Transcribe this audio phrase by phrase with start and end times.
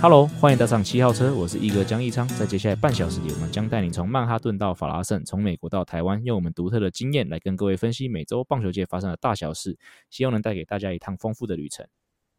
[0.00, 2.26] Hello，欢迎搭上七号车，我是一哥江一昌。
[2.28, 9.76] 在接下来半小时里，我们将带你从曼哈顿到法拉盛，从美国到台湾，用我们独特的经验来跟各位分析每周棒球界发生的大小事，
[10.08, 11.84] 希望能带给大家一趟丰富的旅程。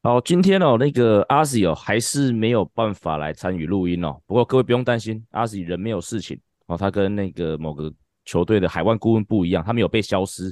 [0.03, 4.15] 好，今天哦，那个阿 Sir 哦，还是没有办法来参与录音哦。
[4.25, 10.49] 不过各位不用担心，阿 Sir 人没有事情哦，他跟那个某个球队的海外顾问不一样，他没有被消失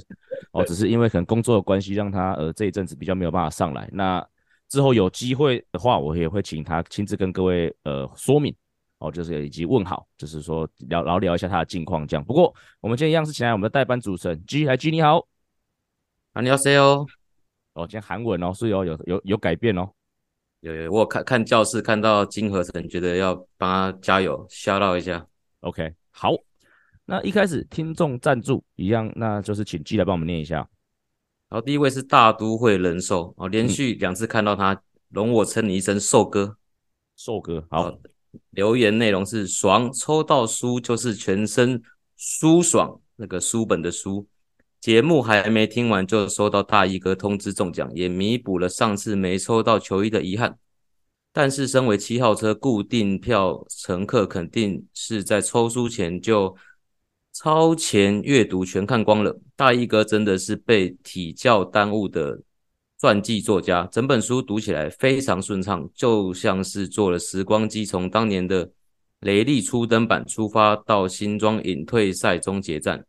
[0.52, 3.88] 哦，只是因为可能工作的关系，让他呃这一阵子比较没有办法上来。
[3.94, 4.22] 那
[4.68, 8.54] 之后有机会的话，我也会请他亲自跟各位呃说明
[8.98, 12.24] 哦，就是以及问好，就是说聊聊聊一下他的近况这样。
[12.24, 15.26] 不过我们今天一样是请来我们的代班主持人 G 来 G 你好，
[16.32, 17.06] 啊你好 C 哦，
[17.74, 19.88] 哦今天韩文哦，所以哦有有有改变哦，
[20.60, 25.24] 有有我看看教室看到金和成，觉得要帮他加油，shout out 一下
[25.60, 26.32] ，OK 好，
[27.04, 30.68] 那一开始听众赞助一样，那就是请 G 来帮我们念一下。
[31.50, 36.56] 然后第一位是大都会人寿哦，连续两次看到他，容我称你一声寿哥，
[37.16, 37.98] 寿哥好。
[38.50, 41.82] 留言内容是爽，抽到书就是全身
[42.16, 44.26] 舒爽，那个书本的书。
[44.78, 50.58] 节目还没听完就收到大衣哥通知中奖，也弥补了上次没抽到球衣的遗憾。
[51.32, 56.54] 但是身为七号车固定票乘客，肯定是在抽书前就。
[57.40, 62.42] 超前阅读全看光了，大衣哥真的是被体教耽误的
[62.98, 63.88] 传记作家。
[63.92, 68.72] 整本书读起来非常顺畅，就像是坐了时光机，从当年的
[69.20, 73.06] 雷利初登板出发到新庄隐退赛终结战。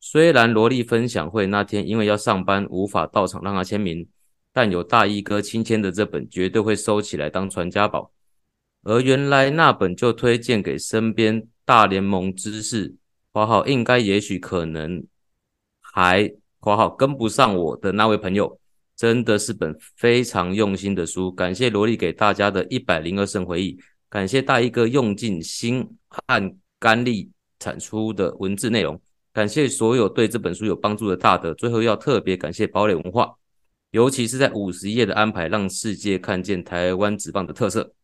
[0.00, 4.04] 虽然萝莉分享会那天因为要上班无法到场让他签名，
[4.52, 8.10] 但有大衣哥亲签的这本绝对会收起来当传家宝。
[8.82, 12.96] 而原来那本就推荐给身边大联盟知识。
[13.32, 15.04] 括号应该也许可能
[15.80, 18.58] 还括号跟不上我的那位朋友，
[18.94, 21.32] 真的是本非常用心的书。
[21.32, 23.78] 感谢萝莉给大家的一百零二声回忆，
[24.08, 26.22] 感谢大衣哥用尽心和
[26.78, 29.00] 肝力产出的文字内容，
[29.32, 31.54] 感谢所有对这本书有帮助的大德。
[31.54, 33.34] 最后要特别感谢堡垒文化，
[33.92, 37.94] 尤其是在五十页的安排，让世界看见台湾职棒的特色。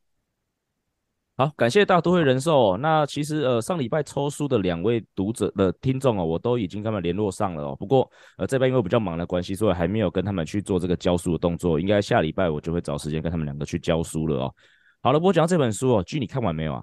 [1.39, 2.77] 好，感谢大都会人寿哦。
[2.77, 7.77] 那其实呃，上礼拜抽书的两位读者的听众哦，我都已经跟他们联络上了哦。
[7.77, 11.79] 不过呃，这边因为比较忙的关系，所以还没有跟他们去做这个教书的动作。
[11.79, 14.55] 应该下礼拜我就会找时间跟他们两个去教书了哦。
[15.01, 16.83] 好了，不过讲到这本书哦据你看完没有啊？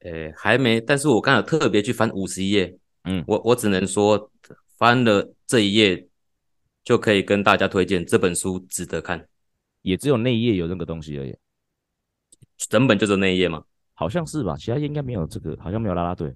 [0.00, 0.80] 诶，还没。
[0.80, 4.28] 但是我刚才特别去翻五十一页，嗯，我我只能说
[4.78, 6.04] 翻了这一页
[6.82, 9.24] 就可以跟大家推荐这本书值得看，
[9.82, 11.32] 也只有那一页有这个东西而已。
[12.56, 13.64] 整本就是那一页吗？
[13.94, 16.34] 好像是吧，其他页应该没有这个，好像没有啦啦队。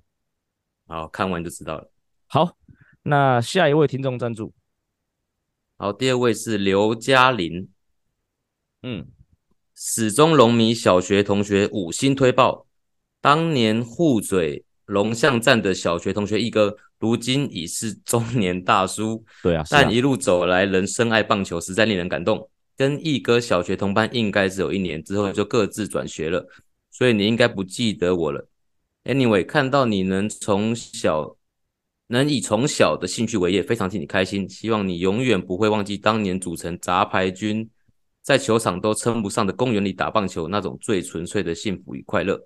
[0.86, 1.90] 好，看完就知道了。
[2.26, 2.56] 好，
[3.02, 4.52] 那下一位听众赞助。
[5.76, 7.68] 好，第二位是刘嘉玲。
[8.82, 9.08] 嗯，
[9.74, 12.66] 始终龙迷小学同学五星推爆，
[13.20, 19.24] 当年护嘴龙象站的小学同学一哥，如今已是中年大叔。
[19.42, 22.48] 对啊，但一路走来仍深爱棒球，实在令人感动。
[22.78, 26.48] 跟一哥小学同班，应该只有一年之后就各自转学了，
[26.92, 28.48] 所以你应该不记得我了。
[29.02, 31.36] Anyway，看到你能从小
[32.06, 34.48] 能以从小的兴趣为业，非常替你开心。
[34.48, 37.68] 希望你永远不会忘记当年组成杂牌军，
[38.22, 42.40] 在球场都称不上的公园里打棒球那种最纯粹的幸福与快乐。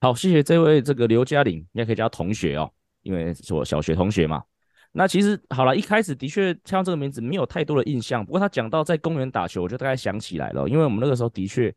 [0.00, 2.68] 好，谢谢这位这个刘嘉玲，你也可以叫同学哦，
[3.02, 4.42] 因为是我小学同学嘛。
[4.90, 8.24] 那其实好了，一开始的确听到这个名字没有太多的印象。
[8.24, 10.66] 不过他讲到在公园打球，我就大概想起来了。
[10.66, 11.72] 因为我们那个时候的确，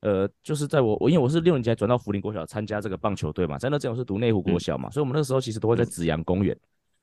[0.00, 6.54] 呃，就是在我我因为我是六年级才转到福林国小参加这个棒球队嘛，在那之前我是读内湖国小嘛，嗯、所以我们那个时候其实都会在紫阳公园，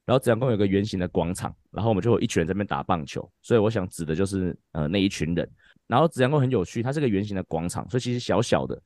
[0.06, 3.28] 然后紫阳公园有个圆形的广场，然后我们就有一群人在那边打棒球。
[3.42, 5.50] 所以我想指的就是呃那一群人。
[5.88, 8.80] 然后紫阳公园很有趣，它是个圆形的广场，所以其实小小的。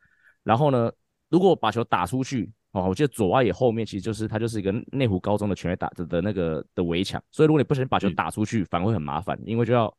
[0.44, 0.92] 然后呢，
[1.30, 2.50] 如果把球打出去。
[2.84, 9.94] 哦，我记得左外野后面其实就是它，就是一个内湖高中的全垒打的的那个的围墙，所以如果你不小心把球打出去，嗯、反而会很麻烦，因为就要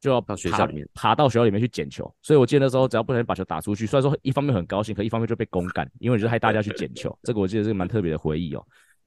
[0.00, 2.12] 就要到学校里面爬到学校里面去捡球。
[2.22, 7.16] 所以我记得那时候只要不小心把球打出去，虽然说一方面很高兴，可一方面就被公干，因为就是害大家去捡球。
[7.24, 8.66] 这个我记得是个蛮特别的回忆哦。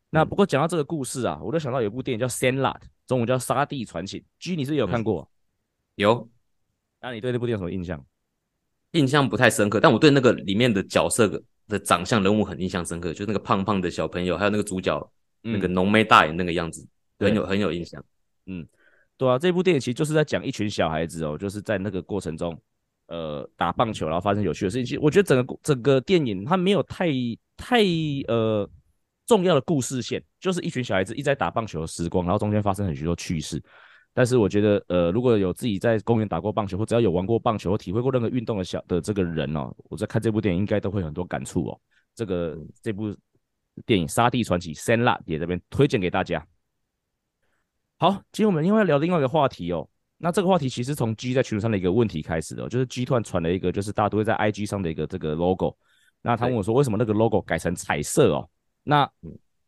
[0.10, 2.76] 那不过讲到这个故事啊，我就想到有一部电影叫《Sandlot》，
[3.06, 5.30] 中文叫《沙地传奇》，G 你是有看过？
[5.96, 6.28] 有。
[7.02, 8.04] 那你对那部电影有什么印象？
[8.92, 11.28] 印象不太深刻，但我对那个里面的角色
[11.68, 14.98] 的长相人物很印象深刻，就是那个胖胖的小朋友，还有那个主角、
[15.44, 16.88] 嗯、那个浓眉大眼那个样子，
[17.20, 18.04] 很有很有印象。
[18.46, 18.66] 嗯，
[19.18, 22.58] 对啊，这部电影其实就是在讲一群小孩子哦，就是在那个过程中，
[23.08, 24.86] 呃，打棒球然后发生有趣的事情。
[24.86, 27.08] 其实我觉得整个整个电影它没有太
[27.58, 27.84] 太
[28.28, 28.70] 呃
[29.26, 33.62] 重要的故事线，就是一群小孩子一直在打棒球的时光，然后中间发生很许多趣事。
[34.18, 41.80] 但是我觉得，呃，如果有自己在公园打过棒球，或只要有玩过棒球或体会过任何运动的小的这个人哦，我在看这部电影应该都会很多感触哦。
[42.16, 43.16] 这个这部
[43.86, 46.44] 电影《沙地传奇》Sandlot 也这边推荐给大家。
[48.00, 49.88] 好，今天我们另外聊另外一个话题哦。
[50.18, 55.78] 那这个话题其实从 G 在群组上的一个问题开始的，就是 G 突然传了一个，就是大家都会在 IG 上的一个这个 logo。
[56.24, 58.50] 那他问我说，为什么那个 logo 改成彩色哦？
[58.82, 59.08] 那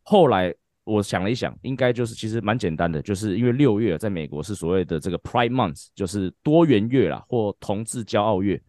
[0.02, 0.52] 后来。
[0.90, 8.60] 我想了一想，应该就是其实蛮简单的，就是因为六月在美国是所谓的这个 Pride Month，就是多元月啦，或同志骄傲月。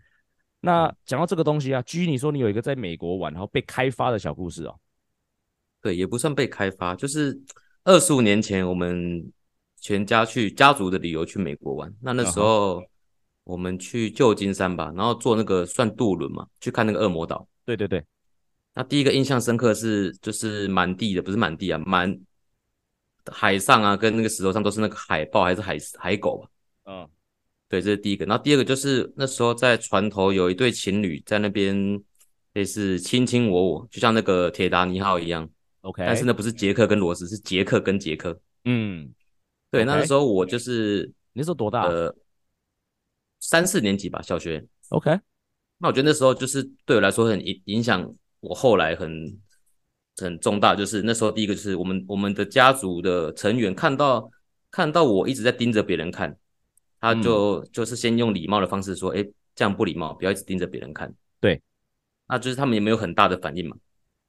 [0.61, 4.78] 那讲到这个东西啊居你说你有一个在美国玩然后被开发的小故事哦？
[5.81, 7.40] 对，也不算被开发，就是
[7.84, 9.32] 二十五年前我们
[9.81, 12.82] 全家去家族的旅游去美国玩，那那时候
[13.44, 17.49] 我们去旧金山吧，然后坐那个算渡轮嘛，去看那个恶魔岛。
[17.64, 18.05] 对对对。
[18.72, 22.17] 那第一个印象深刻是，就是满地的，不是满地啊，满
[23.26, 26.49] 海上啊，跟那个石头上都是那个海豹还是海海狗吧？
[26.84, 27.11] 嗯，
[27.69, 28.25] 对，这是第一个。
[28.26, 32.00] 然后第二个就是那时候在船头有一对情侣在那边
[32.52, 35.50] 类似卿卿我我，就像那个铁达尼号一样。
[35.81, 38.40] OK，但是那不是杰克跟罗斯，是杰克跟杰克。
[38.64, 39.12] 嗯，
[39.70, 41.82] 对，那个时候我就是那时候多大？
[41.88, 42.14] 呃，
[43.40, 44.64] 三四年级吧，小学。
[44.90, 45.19] OK，
[45.78, 48.08] 那我觉得那时候就是对我来说很影影响。
[48.40, 49.38] 我后来很
[50.16, 54.31] 很重大，就是那时候第一个就是我们我们的家族的成员看到
[54.70, 56.37] 看到我一直在盯着别人看，
[57.00, 61.60] 他就、嗯、就是先用礼貌的方式说：“哎，这样不礼貌，不要一直盯着别人看。”对，
[62.28, 63.76] 那就是他们也没有很大的反应嘛，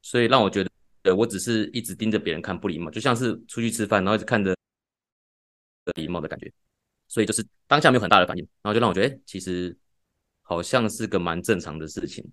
[0.00, 0.70] 所以让我觉得，
[1.02, 4.54] 对我只是一直盯着别人看不礼貌，就像是出去吃饭然后一直看着
[5.94, 6.50] 礼貌的感觉，
[7.08, 9.76] 所以就是当下没有很大的反应，然后就让我觉得，哎，其实
[10.42, 12.24] 好像是个蛮正常的事情。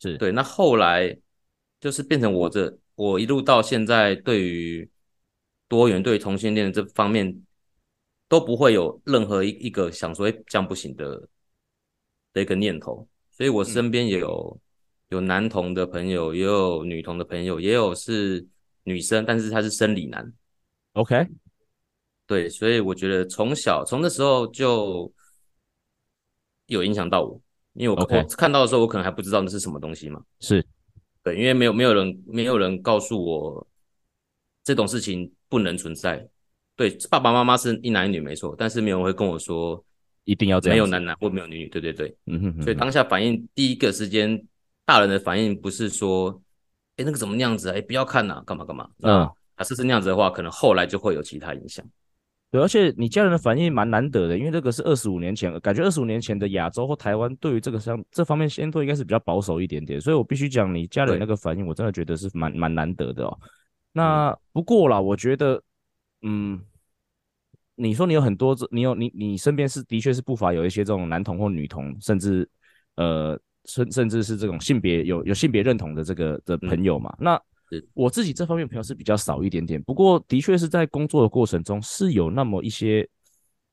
[0.00, 1.18] 是对，那后来
[1.80, 4.88] 就是变成我这，我一路到现在，对于
[5.66, 7.42] 多元、对于同性恋这方面
[8.28, 11.28] 都不会有任何一一个想说，哎，这样不行的
[12.32, 13.08] 的一个念头。
[13.30, 14.60] 所以我身边也有、
[15.08, 18.46] 嗯、有男同的朋友，也有女同的朋友，也有是
[18.84, 20.32] 女生，但是她是生理男。
[20.94, 21.26] OK，
[22.26, 25.12] 对，所以我觉得从小从那时候就
[26.66, 27.40] 有影响到我。
[27.78, 30.20] 因为我.我看到的时候，我可能还不知道那是什么东西嘛。
[30.40, 30.64] 是，
[31.22, 33.66] 对，因为没有没有人没有人告诉我
[34.64, 36.28] 这种事情不能存在。
[36.76, 39.82] 对，爸爸妈妈是一男一女没错，但是没有人会跟我说
[40.24, 41.68] 一定要这样，没有男男或没有女女。
[41.68, 44.40] 对对对，嗯哼，哼，所以当下反应第一个时间，
[44.84, 46.40] 大人的反应不是说，
[46.96, 47.76] 哎，那个怎么那样子啊？
[47.76, 48.88] 哎，不要看呐，干嘛干嘛？
[49.02, 51.84] 嗯，啊，是是那样子的话，可能后来就会有其他影响。
[52.50, 63.38] 对，而且你家人的反应蛮难得的，因为这个是二十五年前，感觉二十五年前的亚洲或台湾对于这个相这方面先都应该是比较保守一点点，所以我必须讲你家人那个反应，我真的觉得是蛮蛮难得的哦。
[63.92, 65.62] 那不过啦，我觉得，
[66.22, 66.58] 嗯，
[67.74, 72.48] 你说你有很多，你有你你身边是的确是不乏有一些这种男同或女同，甚至
[72.96, 77.38] 呃甚甚至是这种性别有有性别认同的这个的朋友嘛，那。
[77.92, 83.06] 我自己这方面朋友是比较少一点点，不过的确是在工作的过程中是有那么一些，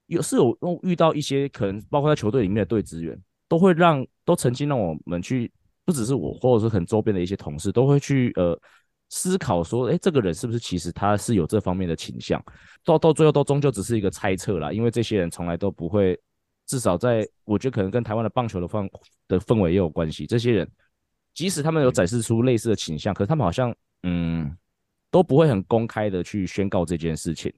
[0.07, 5.51] 有是有遇到一些可能，包括在球队里面的队职员，都会让都曾经让我们去，
[5.85, 8.59] 不只是我，或者是很周边的一些同事，都会去呃
[9.09, 12.43] 思考说，诶，这个人是不是其实他是有这方面的倾向？
[12.83, 16.19] 到到最后都终究只是一个猜测啦，因为这些人从来都不会，
[16.65, 18.89] 至少在我觉得可能跟台湾的棒球的氛
[19.27, 20.69] 的氛围也有关系，这些人。
[21.33, 24.55] 即使他们有展示出类似的倾向，可是他们好像嗯
[25.09, 27.53] 都不会很公开的去宣告这件事情。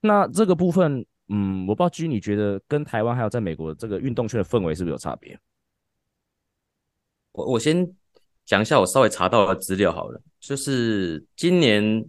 [0.00, 5.38] 那这个部分，嗯，我不知道居你觉得跟台湾还有在美国这个运动圈的氛围是不是有差别？
[7.32, 7.88] 我我先
[8.44, 12.04] 讲一下我稍微查到的资料好了，就是今年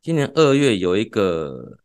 [0.00, 1.78] 今年二月有一个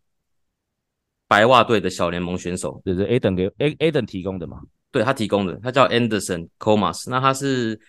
[1.27, 4.61] 白袜队的小联盟选手，就是 Aiden 给 Adam 提供的嘛？
[4.91, 7.79] 对，他提供的，他叫 Anderson Comas，那他是。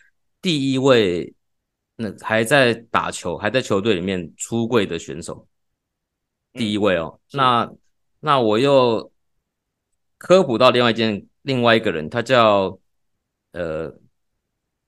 [0.45, 1.33] 第一位，
[1.97, 5.47] 那还在打球，还在球队里面出柜的选手，
[6.53, 7.21] 第一位哦。
[7.33, 7.73] 嗯、那
[8.19, 9.13] 那我又
[10.19, 12.81] 科普到另外一件，另外一个人，他叫
[13.53, 13.93] 呃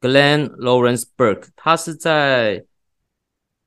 [0.00, 2.66] Glenn Lawrence Burke，他是在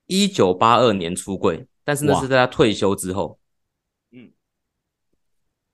[0.07, 3.39] 一九八二年出柜，但是那是在他退休之后。
[4.11, 4.33] 嗯，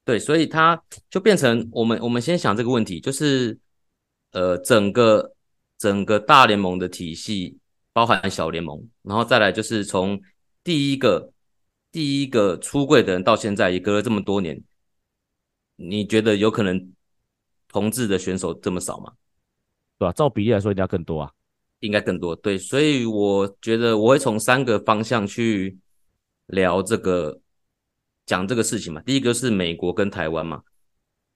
[0.04, 3.58] 对，所以他就变成我们我们先想这个问题，就是
[4.34, 5.32] 呃整个。
[5.78, 7.58] 整个大联盟的体系
[7.94, 10.22] 包含小联盟，然后再来就是从
[10.64, 11.32] 第一个
[11.92, 14.62] 第一个出柜的人到现在也隔了这么多年，
[15.76, 16.92] 你觉得有可能
[17.68, 19.14] 同志的选手这么少吗？
[19.98, 20.12] 对吧？
[20.14, 21.32] 照比例来说，应该更多啊，
[21.80, 22.36] 应该更多。
[22.36, 25.78] 对，所以我觉得我会从三个方向去
[26.48, 27.42] 聊这个，
[28.26, 29.02] 讲这个事情嘛。
[29.02, 30.64] 第一个是美国跟台湾嘛，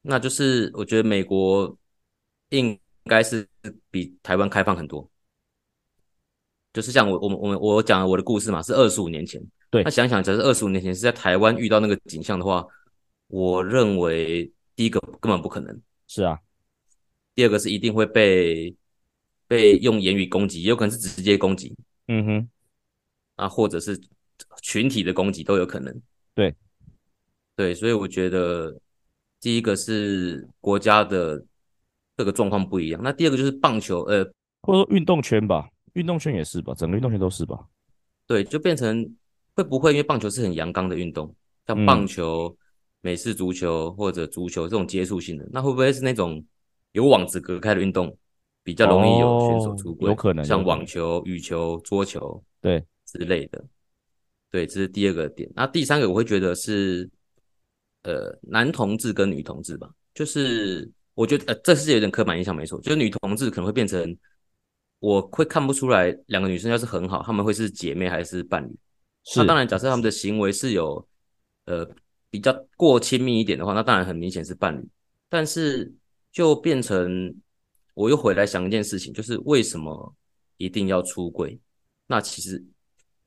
[0.01, 1.77] 那就是我觉得美国
[2.50, 3.49] 应该是
[3.92, 5.10] 比台湾开放很多。
[6.72, 9.42] 就是像我我们我们我讲的我的故事嘛，是二十五年前。
[9.72, 12.66] 对，那想想，假设二十五年前是在台湾遇到那个景象的话，
[13.28, 15.82] 我认为第一个根本不可能。
[16.08, 16.39] 是啊。
[17.36, 18.75] 第二个是一定会被
[19.48, 21.74] 被用言语攻击，也有可能是直接攻击，
[22.08, 22.50] 嗯哼，
[23.36, 24.00] 啊，或者是
[24.62, 26.01] 群体的攻击都有可能。
[26.36, 26.54] 对，
[27.56, 28.78] 对，所以我觉得
[29.39, 31.44] 第一个是国家的
[32.20, 33.02] 这个状况不一样。
[33.02, 34.24] 那第二个就是棒球，呃，
[34.62, 37.58] 或者说运动圈吧，运动圈也是吧，整个运动圈都是吧。
[38.28, 39.16] 对，就变成
[39.56, 41.34] 会不会因为棒球是很阳刚的运动，
[41.66, 42.58] 像棒球、嗯、
[43.02, 46.46] 美式足球或者足球这种接触性的，那会不会是那种？
[46.94, 48.18] 有网子隔开的运动
[48.64, 53.64] 比较容易有选手出柜，有可能像网球、羽球、桌球，对之类的。
[54.50, 55.48] 对，这是第二个点。
[55.54, 57.08] 那第三个我会觉得是，
[58.02, 64.18] 呃，男同志跟女同志吧，就是我觉得呃，这是有点刻板印象，没错，就是女同志可能会变成，
[65.00, 68.74] 我会看不出来两个女生要是很好，她们会是姐妹还是伴侣。
[69.36, 71.06] 那当然，假设她们的行为是有
[71.66, 71.86] 呃
[72.30, 74.88] 比较过亲密一点的话，那当然很明显是伴侣，
[75.28, 75.94] 但是。
[76.32, 77.36] 就变成，
[77.96, 80.16] 我又回来想一件事情，就是为什么
[80.58, 81.60] 一定要出轨？
[82.06, 82.64] 那其实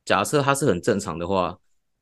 [0.05, 1.59] 假设他是很正常的话，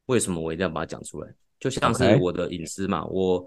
[0.07, 1.35] 为什么我一定要把它讲出来？
[1.59, 3.43] 就像是我的隐私嘛，我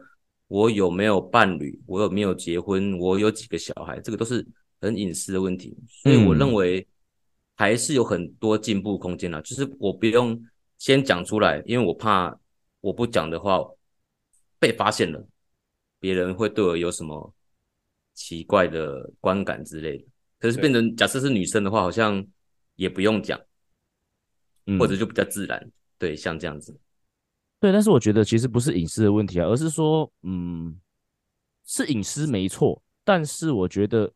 [0.47, 4.45] 我有没有伴侣，我有没有结婚，我有几个小孩，这个都是
[4.81, 5.75] 很隐私的问题。
[5.87, 6.87] 所以我认为
[7.55, 10.39] 还是有很多进步空间的，就是我不用
[10.77, 12.37] 先讲出来，因为我怕
[12.81, 13.63] 我不讲的话
[14.59, 15.27] 被发现了，
[15.99, 17.33] 别人会对我有什么。
[18.15, 20.05] 奇怪的观感之类的，
[20.37, 22.23] 可是变成假设是女生的话，好像
[22.75, 23.41] 也不用讲，
[24.77, 26.79] 或者就比较自然，对，像这样子。
[27.63, 30.77] 对，但是我觉得其实不是隐私的问题啊，而是说，嗯，
[31.65, 34.11] 是隐私没错，但是我觉得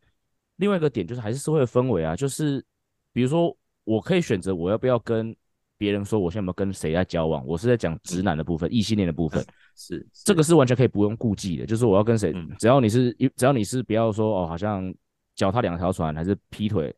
[0.56, 2.62] 另外一个点就是还是社会的氛围啊，就是
[3.10, 5.34] 比如说我可以选择我要不要跟
[5.78, 9.42] 别人说我现在有没有跟谁在交往，我是在讲直男的部分，异性恋的部分。
[9.74, 14.94] 是，这个是完全可以不用顾忌的，就是我要跟谁，嗯、只要你是，只要你是不要说哦，好像
[15.34, 16.94] 脚踏两条船还是劈腿，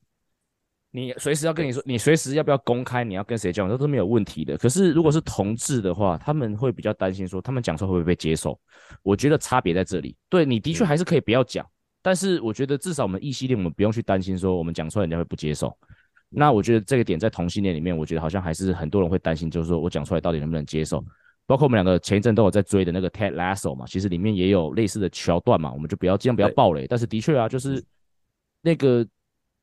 [0.92, 4.58] 你随时要跟你说，你随时要不要公开你要跟谁交往，这都没有问题的。
[4.58, 8.58] 可是如果是同志的话，他们会比较担心说，他们讲出来会不会被接受？
[9.02, 10.16] 我觉得差别在这里。
[10.28, 11.70] 对，你的确还是可以不要讲，嗯、
[12.02, 15.76] 但是我觉得至少我们异性恋，我们不用去担心说我们讲出来人家会不接受。
[16.28, 21.04] 那我觉得这个点在同性恋里面，我觉得好像还是很多人会担心，就是说我讲出来到底能不能接受。
[21.46, 26.86] 包括我们两个前一阵都有在追的那个 Ted Lasso 嘛，其实里面也有类似的桥段嘛，我们就不要尽量不要暴雷。
[26.86, 27.84] 但是的确啊，就是
[28.62, 29.04] 那个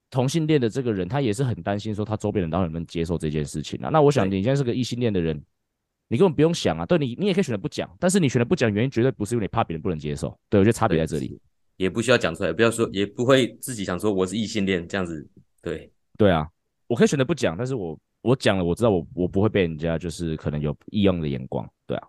[0.10, 3.90] 同性恋的这个人，他也是很担心说他周边人到底能不能接受这件事情啊。
[3.90, 5.42] 那我想你现在是个异性恋的人，
[6.08, 10.38] 你根本不用想啊，对你你也可以选择不讲，但是你选择不讲原因绝对不是因为你怕别人不能接受。
[10.50, 11.40] 对，我觉得差别在这里，
[11.78, 15.28] 也不需要讲出来，不要说，也不会自己想说我是异性恋这样子。
[15.62, 16.48] 对，对啊，
[16.88, 17.98] 我可以选择不讲，但是我。
[18.24, 22.08] 我讲了，我知道我我不会被人家就是可能有异样的眼光，对啊。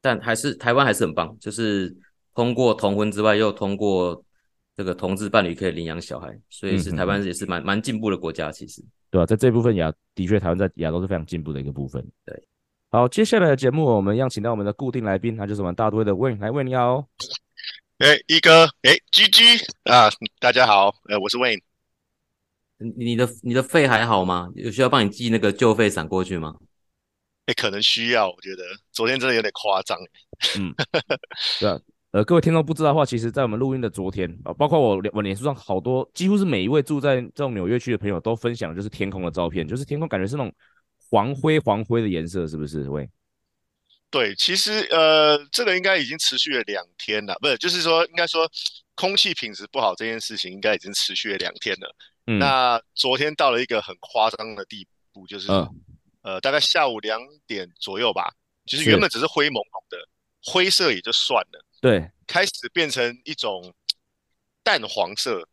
[0.00, 1.94] 但还是台湾还是很棒，就是
[2.34, 4.24] 通过同婚之外，又通过
[4.76, 8.82] 这个同志伴侣可以领养小孩，所以是台湾也是蛮蛮进步的国家，其实。
[9.10, 12.00] 对啊，在这部分亚的确，台湾在亚洲是非常进步的一个部分。
[12.24, 12.48] 对，
[12.90, 17.08] 好，接下来的节目我们要请到我们的固定来宾，他就是我们大都会的 Wayne，来 Wayne 你好。
[17.98, 20.08] 哎，一哥，哎，GG 啊，
[20.38, 21.60] 大家好，呃，我是 Wayne。
[22.96, 24.48] 你的你的肺还好吗？
[24.54, 26.56] 有需要帮你寄那个旧肺伞过去吗？
[27.46, 28.28] 哎、欸，可能需要。
[28.30, 28.62] 我觉得
[28.92, 29.98] 昨天真的有点夸张。
[30.58, 30.72] 嗯，
[31.58, 31.78] 对啊。
[32.12, 40.52] 呃，各位听众不知道的话，其实，在我们录音的昨天啊，包括我我脸书上好多，几乎是每一位住在这种纽约区的朋友都分享，就是天空的照片，就是天空感觉是那种
[41.08, 42.88] 黄灰黄灰的颜色，是不是？
[42.90, 43.08] 喂，
[44.10, 48.50] 对，其实呃，这个应该已经持续了两天了，不是，就是说，应该说
[48.96, 51.94] 空气品质不好这件事情，应该已经持续了两天了。
[52.26, 55.68] 嗯、那昨天到了一个很夸张的地步，就是、嗯、
[56.22, 58.34] 呃，大概下午两点左右吧，
[58.66, 59.96] 就是原本只是灰蒙蒙的
[60.42, 63.74] 灰色也就算了，对，开始变成一种
[64.62, 65.48] 淡黄色，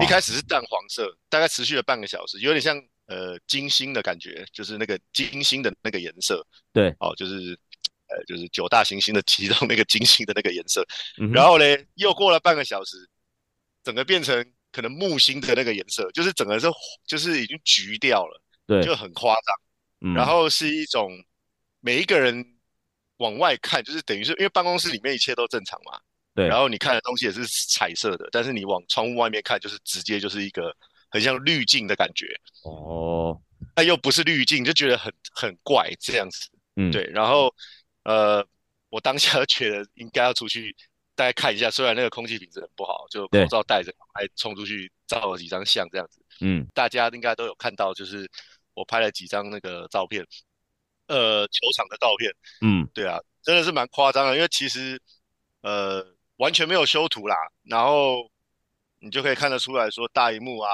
[0.00, 7.58] 一开始是淡黄色，大概持续了半个小时，有点像呃金星的感觉，就是那个金星的那个颜色，对，哦，就是
[8.08, 10.86] 呃就是九大行星的其中那个金星的那个颜色，
[11.20, 12.96] 嗯、然后呢，又过了半个小时，
[13.82, 14.44] 整个变成。
[14.72, 16.68] 可能木星的那个颜色，就是整个是
[17.04, 19.54] 就是已经橘掉了，对，就很夸张。
[20.00, 21.10] 嗯，然后是一种
[21.80, 22.56] 每一个人
[23.20, 25.98] 往外看，就是等于是因为办公室里面一切都正常嘛，
[26.34, 30.76] 对，然后你看的东西也是彩色的，但是你往窗户外面看，就是直接就是一个
[31.08, 32.26] 很像滤镜的感觉，
[32.64, 33.40] 哦，
[33.74, 37.54] 但又不是滤镜，就觉得很很怪这样子，嗯，对，然后
[38.04, 38.46] 呃，
[38.88, 40.76] 我当下觉得应该要出去。
[41.16, 46.18] 大家看一下，虽然那个空气品质很不好，就口罩戴着还冲出去照了几张相，这样子。
[46.40, 48.26] 嗯，大家应该都有看到，就是
[48.72, 50.26] 我拍了几张那个照片，
[51.10, 52.32] 呃，球场的照片。
[52.62, 55.00] 嗯，对啊，真的是蛮夸张的，因为其实
[55.62, 58.30] 呃完全没有修图啦，然后
[59.00, 60.70] 你就可以看得出来说大荧幕啊，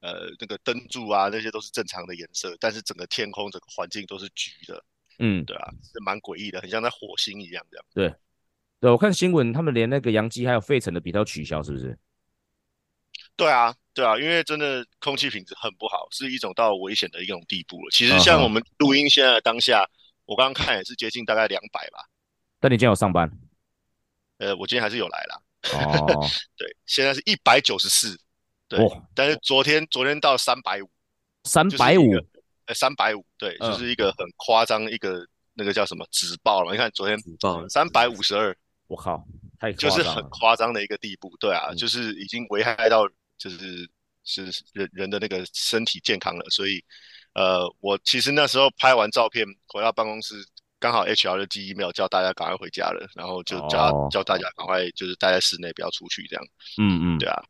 [0.00, 4.84] 呃那个灯柱啊那些都是正常的颜色，但是整个天空整个环境都是橘的。
[5.18, 7.84] 嗯，对啊，是蛮诡异的，很像在火星一样这样。
[7.94, 8.14] 对。
[8.80, 11.98] 对，我看新闻，他们连那个杨基还有费城的比赛取消，是不是？
[13.38, 17.90] 对啊，对啊，因为真的空气品质很不好，是一种到危险的一种地步了。
[17.92, 19.88] 其实像我们录音现在当下，uh.
[20.26, 22.00] 我刚刚看也是接近大概两百吧。
[22.58, 23.30] 但你今天有上班？
[24.38, 25.40] 呃，我今天还是有来啦。
[25.72, 26.30] 哦、oh.
[26.58, 28.18] 对，现在是一百九十四。
[28.66, 28.92] 对，oh.
[29.14, 30.90] 但是昨天昨天到三百五。
[31.44, 32.12] 三百五？
[32.66, 33.70] 呃，三百五，对，uh.
[33.70, 36.72] 就是一个很夸张一个那个叫什么纸爆了。
[36.72, 37.16] 你看昨天
[37.70, 38.56] 三百五十二。
[38.88, 39.22] 我靠，
[39.60, 43.06] 太就是很夸张的一个地步，对啊，嗯、就是已经危害到
[43.38, 43.88] 就是
[44.24, 46.84] 是人人的那个身体健康了，所以
[47.34, 50.34] 呃，我其实那时候拍完照片回到办公室，
[50.78, 56.44] 刚好 HR 的寄 email 叫大家赶快回家了，然后就叫、哦、叫大家赶快就是待在室内不要出去这样，
[56.78, 57.42] 嗯嗯，对啊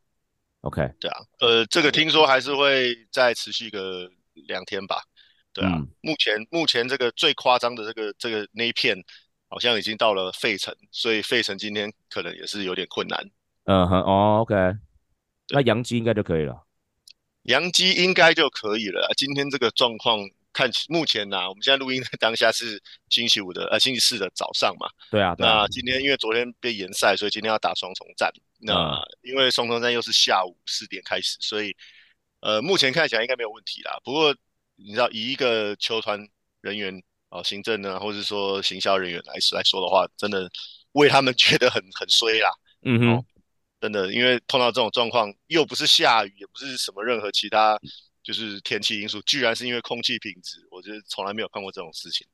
[0.61, 4.09] ，OK，对啊，呃，这个听说还是会再持续个
[4.47, 5.01] 两天吧，
[5.51, 8.95] 对啊，嗯、目前目前这个最夸张的这个这个那一片。
[9.51, 13.19] 好像已经到了费城，所以费城今天可能也是有点困难。
[13.63, 14.53] 嗯哼，哦，OK，
[15.49, 16.65] 那杨基应该就可以了。
[17.43, 19.09] 杨基应该就可以了。
[19.17, 20.19] 今天这个状况
[20.53, 24.87] 看起，目前呢、啊，我们现在录音的当下是星期五的呃星期四的早上嘛。
[25.09, 25.35] 对啊。
[25.35, 28.31] 对啊，那今天因为昨天被延赛，所以今天要打双重战。
[28.59, 31.75] 那因为双重战又是下午四点开始，所以
[32.41, 33.99] 呃目前看起来应该没有问题啦。
[34.03, 34.35] 不过
[34.75, 36.27] 你知道，以一个球团
[36.61, 37.01] 人员。
[37.31, 40.49] 哦，行政呢，或者说行销人员来来说的话，真的
[40.93, 42.49] 为他们觉得很很衰啦。
[42.81, 43.25] 嗯哼、哦，
[43.79, 47.79] 真的，因为碰到这种状况，又不是下雨，也不是什么任何其他
[48.21, 52.27] 就是天气因素，居然是因为空气品质，我觉得从来没有看过这种事情。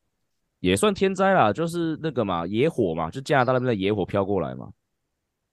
[0.59, 4.69] 也算天灾啦，就是那个嘛，野火嘛，就加拿大那边的野火飘过来嘛。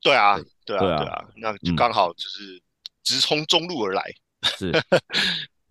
[0.01, 2.63] 对啊，对啊，对啊，对啊，那就刚好就是
[3.03, 4.11] 直冲中路而来。
[4.59, 4.73] 是。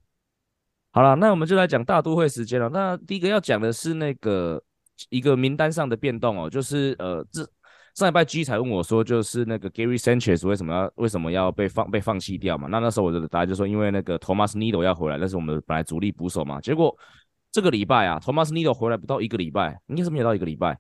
[0.94, 2.70] 好了，那我们就来讲大都会时间了。
[2.70, 4.62] 那第一个要讲的是那个
[5.10, 7.50] 一个名单上的变动哦，就是呃，这
[7.96, 12.68] 上礼拜 G 才问我说，就是那个 Gary Sanchez 为什么要为什么要被放被放弃掉嘛？
[12.70, 16.62] 那那时候我的答案就说，因为那个 Thomas Needle 要回来，那是我们本来主力捕手嘛。
[16.62, 16.96] 结果
[17.52, 20.80] 这个礼拜啊，Thomas Needle 回来不到一个礼拜，应该是没有到一个礼拜，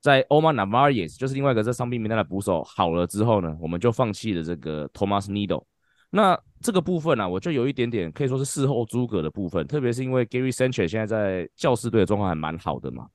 [0.00, 5.64] 在 Omar Narvaez 就是另外一个在伤病名单的捕手好了之后呢，我们就放弃了这个 Thomas Needle。
[6.10, 13.06] 那这个部分呢、啊，我就有一点点可以说是事后诸葛的部分，特别是因为 Gary Sanchez 现在在教士队的状况还蛮好的嘛。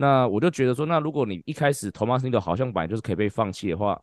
[0.00, 4.00] 那我就觉得说，那如果你一开始 Thomas Nido 好像本来就是可以被放弃的话，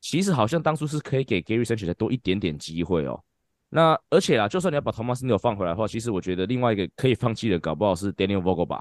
[0.00, 3.22] 其实好像当初是可以给 Gary Sanchez 再多一点点机会哦。
[3.68, 8.80] 那而且啊，就算你要把 Thomas Nido 放回来的话，其实我觉得另外一个可以放弃的，搞不好是 Daniel Vogelbach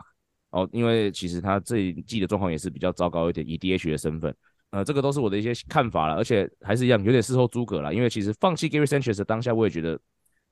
[0.51, 4.33] 哦，因为其实他这一季的状况也是比较糟糕一点，以 DH 的身份。
[4.69, 7.93] 呃，这个都是我的一些看法了，而且还是一样，有点事后诸葛了。
[7.93, 9.99] 因为其实放弃 Gary Sanchez 的当下，我也觉得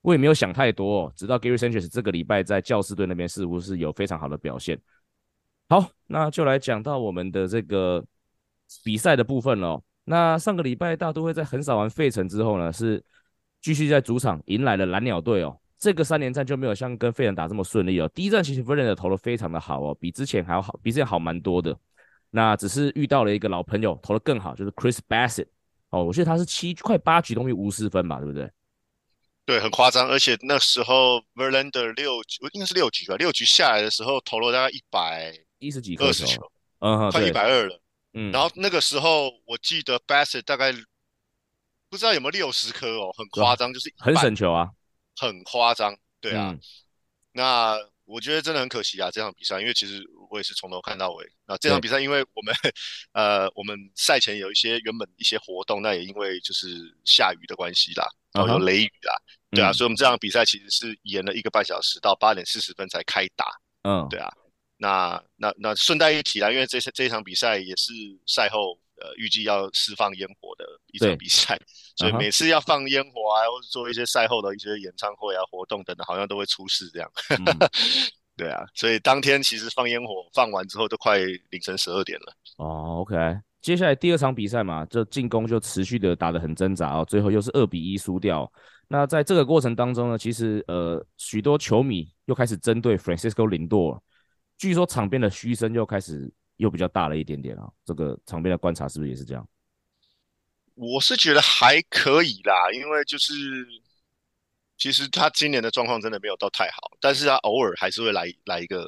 [0.01, 1.13] 我也没有想太多哦。
[1.15, 4.77] 直到 Gary Sanchez 这个礼拜在教士队那边似乎是有非常好的表现。
[5.69, 8.04] 好，那就来讲到我们的这个
[8.84, 9.84] 比赛的部分喽。
[10.06, 13.04] 那上个礼拜大都会在横扫完费城之后呢，是
[13.62, 15.58] 继续在主场迎来了蓝鸟队哦。
[15.80, 18.10] 这个三连战就没有像跟费城打这么顺利哦。
[18.13, 21.78] 第一战其实 Verlander 投的非常的好哦，比之前还要好，比之前好蛮多的。
[22.30, 25.47] 那只是遇到了一个老朋友，投的更好，就是 Chris Bassett
[25.89, 28.49] 哦，我记得他是七快八局都没无失分吧，对不对？
[29.45, 37.82] 对，很夸张，而且那时候 Verlander 六局应该是六局吧，六局下来的时候投了大概一百一十几二十球，嗯，快一百二了，
[38.13, 40.71] 嗯，然后那个时候我记得 Bassitt 大概
[41.89, 44.69] 不知道有没有六十颗哦，很夸张，就是很省球啊，
[45.15, 46.60] 很夸张，对啊，嗯、
[47.32, 50.04] 那我觉得真的很可惜啊，这场比赛，因为其实。
[50.34, 51.32] 我也是从头看到尾。
[51.45, 52.56] 那这场比赛，因为我们
[53.12, 59.13] 呃，我们赛前有一些原本一些活动，那也因为就是下雨的关系啦，然后有雷雨啦，
[59.52, 63.45] 对啊，所以我们这场比赛其实是延了一个半小时，到八点四十分才开打。
[63.84, 64.34] 嗯，对啊。
[64.77, 67.93] 那那那顺带一提啦，因为这这一场比赛也是
[68.27, 71.59] 赛后呃预计要释放烟火的一场比赛，
[71.95, 77.09] 所以每次要放烟火啊，或者做一些赛后的一些演唱会啊、活动等等，好像都会出事这样。
[78.36, 82.33] 对啊，所以当天其实放烟火放完之后都快凌晨十二点了。
[82.57, 83.15] 哦，OK，
[83.62, 88.51] 接下来第二场比赛嘛，这进攻就持续的打得很挣扎哦，最后又是二比一输掉。
[88.88, 93.99] 那在这个过程当中呢，其实呃许多球迷又开始针对 Francisco Lindor，
[94.57, 97.69] 据说场边的嘘声又开始又比较大了一点点啊。
[97.85, 99.47] 这个场边的观察是不是也是这样？
[100.75, 103.33] 我是觉得还可以啦，因为就是。
[104.75, 108.83] 其实他今年的状况真的没有到太好，但是他偶尔还是会来来一个，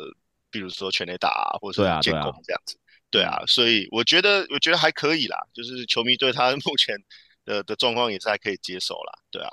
[0.49, 2.77] 比如说全垒打啊，或者说建功这样子，
[3.09, 6.97] 对啊，所以我觉得我觉得还可以啦，就是球迷对他目前
[7.45, 9.49] 的的状况也是还可以接受啦，对啊，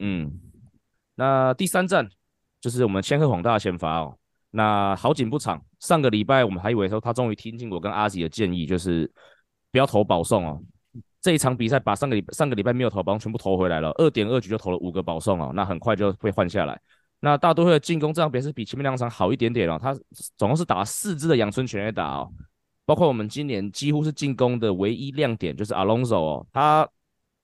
[0.00, 0.40] 嗯，
[1.14, 2.08] 那第三站
[2.60, 4.18] 就是我们千鹤广大先发哦，
[4.56, 9.10] 那好景不长，上个礼拜我们还以为说他终于听进我跟阿吉的建议，就是
[9.72, 10.62] 不要投保送哦。
[11.20, 16.80] 这一场比赛把上个礼上个礼拜没有投保全部投回来了，二点二局就投了五个保送哦，那很快就会换下来。
[17.18, 19.92] 那大都会的进攻这场比赛是比前面两场好一点点哦，他
[20.36, 22.30] 总共是打了四支的阳春全垒打哦，
[22.84, 26.88] 包括我们今年几乎是进攻的唯一亮点就是 Alonso 哦，他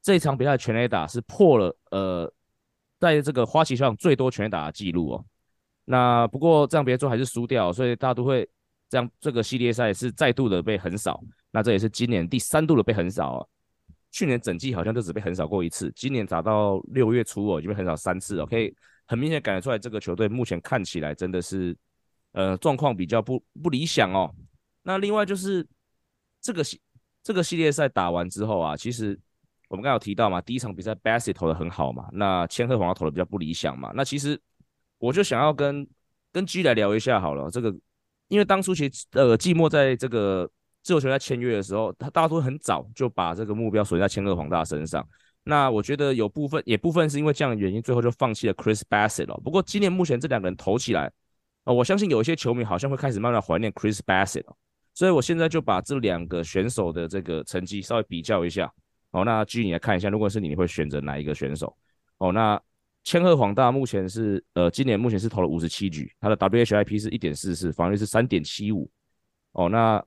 [0.00, 2.32] 这一场比赛全垒打是破了呃，
[3.00, 5.24] 在这个花旗球场最多全垒打的记录哦。
[5.90, 8.48] 那不过这样比赛最后还是输掉，所以大都会
[8.88, 13.48] 这样这个系列赛是再度的被横扫，那这也是今年第三度的被横扫哦。
[14.12, 18.72] 去年整季好像就只被横扫过一次，今年打到六月初哦，已经被横扫三次哦，可以
[19.06, 21.76] 很明显感觉出来，这个球队目前看起来真的是，
[22.30, 24.32] 呃，状况比较不不理想哦。
[24.84, 25.66] 那另外就是
[26.40, 26.80] 这个系
[27.22, 29.18] 这个系列赛打完之后啊，其实
[29.68, 33.90] 我们刚刚有提到嘛，第一场比赛 Bassitt 投的很好嘛，那千鹤黄投的比较不理想嘛。
[33.94, 34.40] 那其实
[35.00, 35.84] 我就想要跟
[36.32, 37.74] 跟 G 来聊一下好了，这个
[38.28, 40.48] 因为当初其实呃季末在这个。
[40.82, 45.06] 自由球员签约的时候，他大多很早就把这个目标锁定在千贺滉大身上。
[45.44, 49.38] 那我觉得有部分，也部分是因为这样的原因，最后就放弃了 Chris Bassett 哦。
[49.44, 51.12] 不过今年目前这两个人投起来，
[51.64, 54.56] 哦，我相信有一些球迷好像会开始慢慢怀念 Chris Bassitt 哦。
[54.94, 58.72] 所以我现在就把这两个选手的这个成绩稍微比较一下。
[59.10, 61.76] 哦，那 G 你来看一下，如果是你，你会选择哪一个选手？
[62.16, 62.58] 哦，那
[63.10, 68.88] 千贺滉大目前是呃，今年目前是投了五十七局，他的 WHIP 是一点四四，防御是三点七五。
[69.52, 70.00] 哦，那。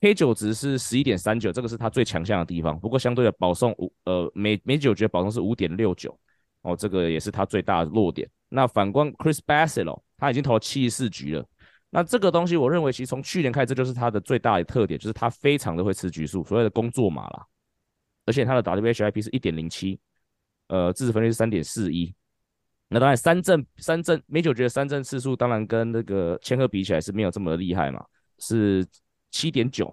[0.00, 2.78] 黑九值是十一点三九，这个是他最强项的地方。
[2.78, 6.14] 不过相对的保送五呃每每九局保送是五点六九
[6.60, 8.28] 哦，这个也是他最大的弱点。
[8.50, 11.46] 那反观 Chris Bassitt 哦，他已经投了七十四局了。
[11.88, 17.46] 那这个东西我认为其实从去年开始这就是他的最大的特点，就是他非常的会吃局数，所谓的工作码啦。
[18.26, 19.98] 而且他的 WHIP 是一点零七，
[20.68, 22.14] 呃，自责分率是三点四一。
[22.88, 28.04] 那当然三振三振每九局的三振次数当然跟那个千鹤比起来是没有这么厉害嘛，
[28.38, 28.86] 是。
[29.36, 29.92] 七点九，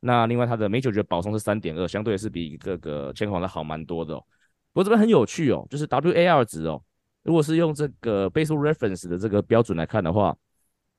[0.00, 4.24] 那另外他的每九局保送是三点二，相对是比这个千贺的好蛮多的哦。
[4.72, 6.82] 不过这边很有趣哦，就是 WAR 值哦，
[7.22, 10.34] 如果是用这个 base Reference 的这个标准来看的话，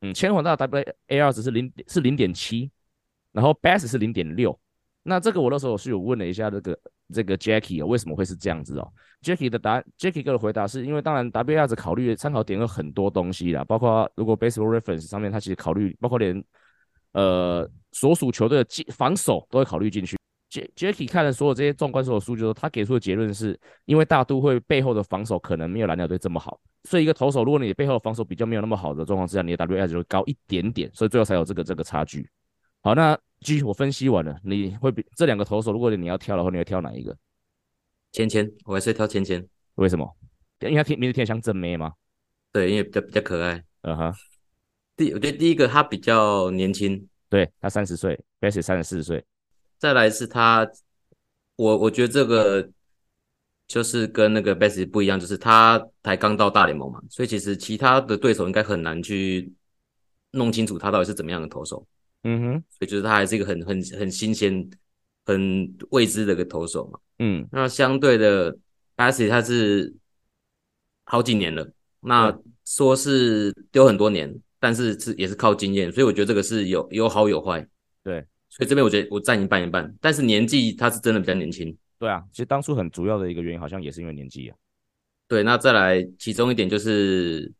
[0.01, 2.69] 嗯，千贺的 WAR 值是零是零点七，
[3.31, 4.55] 然后 Bass 是零点六。
[5.01, 6.79] 那这个我那时候是有问了一下这个
[7.11, 8.87] 这个 Jackie 哦，为什么会是这样子哦
[9.21, 16.43] ？Jackie 的答案，Jackie 哥的回答是因为当然 WAR 值考虑参考点有很多东西啦，包括如果 Baseball Reference 上面它其实考虑包括连。
[17.13, 20.17] 呃，所属球队的防守都会考虑进去。
[20.49, 32.25] Jackie 看了所有这些纵观所有数据之后，他给出的结论是，因为大都会背后的防守可能没有蓝鸟队这么好，所以一个投手，如果你背后的防守比较没有那么好的状况之下，你的 WAR 就会高一点点，所以最后才有这个这个差距。
[32.81, 37.17] 好，那 G 我分析完了，你会比这两个投手，如果你要挑的话，你会挑哪一个？
[38.11, 39.47] 芊芊，我还是挑芊芊。
[39.75, 40.17] 为什么？
[40.59, 41.93] 因为他天名字听起来像正妹吗？
[42.51, 43.63] 对，因为比较比较可爱。
[43.81, 44.13] 嗯哼。
[44.95, 49.25] 第，我觉得第一个他比较年轻，对，他三十岁，Bassitt 三十四岁。
[49.79, 50.69] 再来是他，
[51.55, 52.69] 我我觉得这个
[53.67, 59.51] 就是跟那个 Bassitt 不一样，就是他才刚到大联盟嘛，所以其实其他的对手应该很难去
[60.31, 61.87] 弄清楚他到底是怎么样的投手。
[62.23, 64.69] 嗯哼，所以就是他还是一个很很很新鲜、
[65.25, 66.99] 很未知的一个投手嘛。
[67.19, 68.57] 嗯，那相对的
[68.95, 69.93] Bassitt 他是
[71.05, 74.39] 好几年了，那说是丢很多年。
[74.63, 77.67] 但是是也是靠经验，所以我觉得这个是有有好有坏。
[78.03, 79.91] 对，所以这边我觉得我占一半一半。
[79.99, 81.75] 但是年纪他是真的比较年轻。
[81.97, 84.55] 对啊，其实当初很主要的一个原因好像也是因为年纪啊。
[85.27, 87.51] 对，那再来其中一点就是，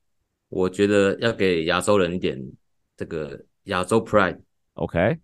[0.50, 2.39] 我觉得要给亚洲人一点
[2.95, 4.39] 这个亚洲 pride。
[4.74, 5.18] OK，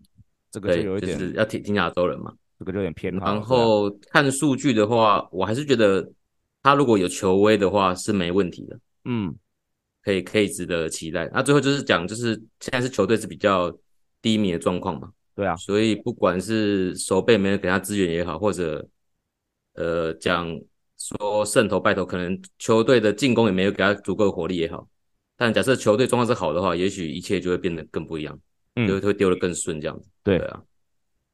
[0.51, 3.13] 这个就有一点就是要听听亚洲人嘛，这个就有点偏。
[3.15, 6.09] 然后看数据的话，我还是觉得
[6.61, 8.79] 他如果有球威的话是没问题的。
[9.05, 9.35] 嗯。
[10.03, 11.29] 可以可以值得期待。
[11.33, 13.69] 那最后就是讲，就是现在是球队是比较
[14.21, 15.11] 低迷的状况嘛？
[15.35, 18.87] 对啊，所以不管是守备没有给他资源也好，或者
[19.73, 20.47] 呃讲
[20.97, 24.87] 说胜投败投，可能球队的进攻也没有给他足够的火力也好，
[25.35, 28.39] 但假设球队状况是好的话，也许一切就会变得更不一样，
[28.77, 30.09] 嗯，就会丢的更顺这样子。
[30.23, 30.63] 对，啊，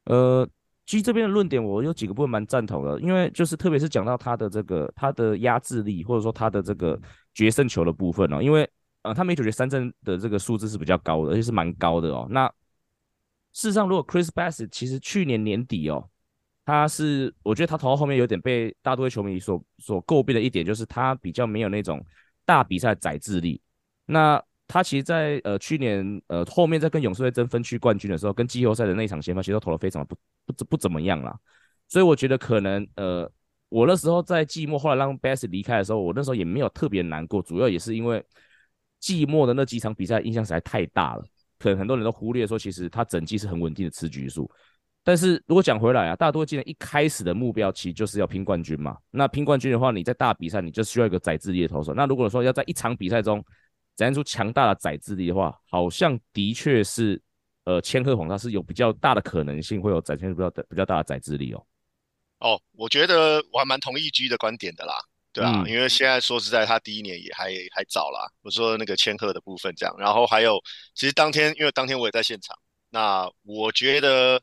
[0.04, 0.48] 呃，
[0.86, 6.98] 其实这边的论点我有几个部分蛮赞同的，因为就是特别是讲到他的这个他的压制力，或者说他的这个
[7.34, 8.68] 决胜球的部分哦，因为
[9.02, 12.26] 呃，他每球决三振的这个数字是比较高的，而且是蛮高的哦。
[12.30, 12.46] 那
[13.52, 16.08] 事实上，如果 Chris Bassett 其实去年年底哦，
[16.64, 22.04] 他是我觉得他投到后面有点被大多数球迷所所诟病的一点，就是他比较没有那种
[22.46, 23.60] 大比赛宰制力。
[24.06, 24.42] 那
[24.74, 31.32] 他其实在，呃去年呃后面在跟勇士队争分区冠军的时候，跟季后赛的那场先发，其实都投的非常不不不怎么样啦。
[31.86, 33.30] 所以我觉得可能呃，
[33.68, 38.20] 我那时候在季末后来让 Bass 离开的时候，我那时候也没有特别难过，主要也是因为
[38.98, 41.24] 季末的那几场比赛印象实在太大了。
[41.56, 44.50] 可能很多人都忽略说，其实他整季是很稳定的吃局数。
[45.04, 48.96] 但是如果讲回来啊，大多今年一开始的目标其实就是要拼冠军嘛。
[49.12, 51.94] 那拼冠军的话，你在大比赛你就需要一个宰制力的投手。
[51.94, 53.40] 那如果说要在一场比赛中
[53.96, 57.20] 展现出强大的宰制力的话，好像的确是
[57.64, 61.66] 呃千鹤皇大是有比较大的可能性会有展现出比较比较大的宰制力哦。
[62.38, 64.94] 哦，我觉得我还蛮同意 G 的观点的啦。
[65.32, 68.30] 对啊，嗯、因为现在说实在，他第一年也还还早啦。
[68.42, 70.60] 我说那个千鹤的部分这样，然后还有，
[70.94, 72.56] 其实当天因为当天我也在现场，
[72.90, 74.40] 那我觉得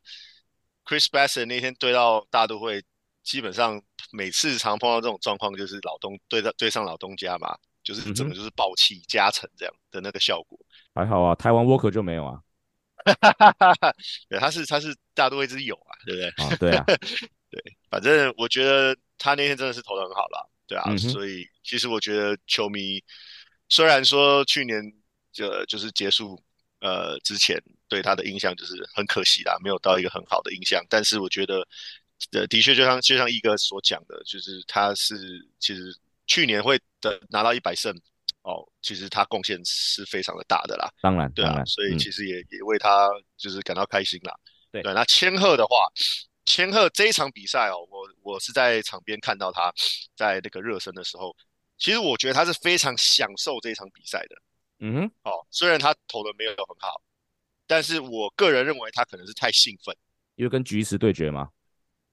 [0.83, 2.83] Chris Bassett 那天对到大都会，
[3.23, 10.59] 基本上每次常碰到这种状况，就是老东对到对上老东家嘛，就是整个就是爆气加成这样的那个效果。
[10.93, 12.39] 还好啊，台湾 Walker 就没有啊。
[14.29, 16.29] 对，他是他是大都会之友啊，对不对？
[16.29, 16.83] 啊，对啊，
[17.49, 20.51] 对，反正我觉得他那天真的是投的很好了。
[20.67, 23.03] 对啊，嗯、所以其实我觉得球迷
[23.69, 24.81] 虽然说去年
[25.33, 26.41] 就就是结束
[26.79, 31.67] 呃之前对他的印象就是很可惜啦，没有到一个很好的印象，但是我觉得
[32.29, 35.93] 的的确就像就像一哥所讲的，就是他是其实
[36.27, 37.93] 去年会的拿到一百胜
[38.43, 40.89] 哦，其实他贡献是非常的大的啦。
[41.01, 44.33] 当然，对啊，然所以其实也、嗯、也为他就是感到开心啦。
[44.71, 45.91] 对，对，那千鹤的话。
[46.43, 49.71] 千鹤这一场比赛哦，我我是在场边看到他
[50.15, 51.33] 在那个热身的时候，
[51.77, 54.35] 其实我觉得他是非常享受这一场比赛的。
[54.79, 56.99] 嗯哼，哦，虽然他投的没有很好，
[57.67, 59.95] 但是我个人认为他可能是太兴奋，
[60.35, 61.47] 因为跟菊池对决吗？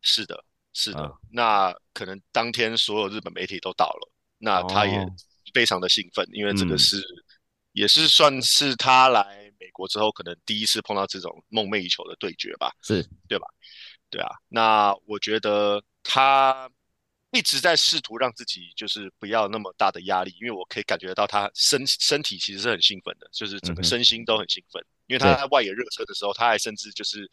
[0.02, 1.00] 是的，是的。
[1.00, 5.06] 嗯、那可能当天所有日本媒体都到了，那他也
[5.52, 7.24] 非常的兴奋，哦、因为这个是、嗯、
[7.72, 12.70] 也是算是他来美国之后可能第一次碰到这种梦寐以求的对决吧？
[12.82, 13.46] 是对吧？
[14.10, 16.70] 对啊，那我觉得他
[17.30, 24.82] 一直在试图让自己就是不要那么大的压力，因为我可以感觉到他身身体其实是很兴奋的，就是整个身心都很兴奋。
[24.82, 27.30] 嗯、因为他在外野热车的时候，他还甚至就是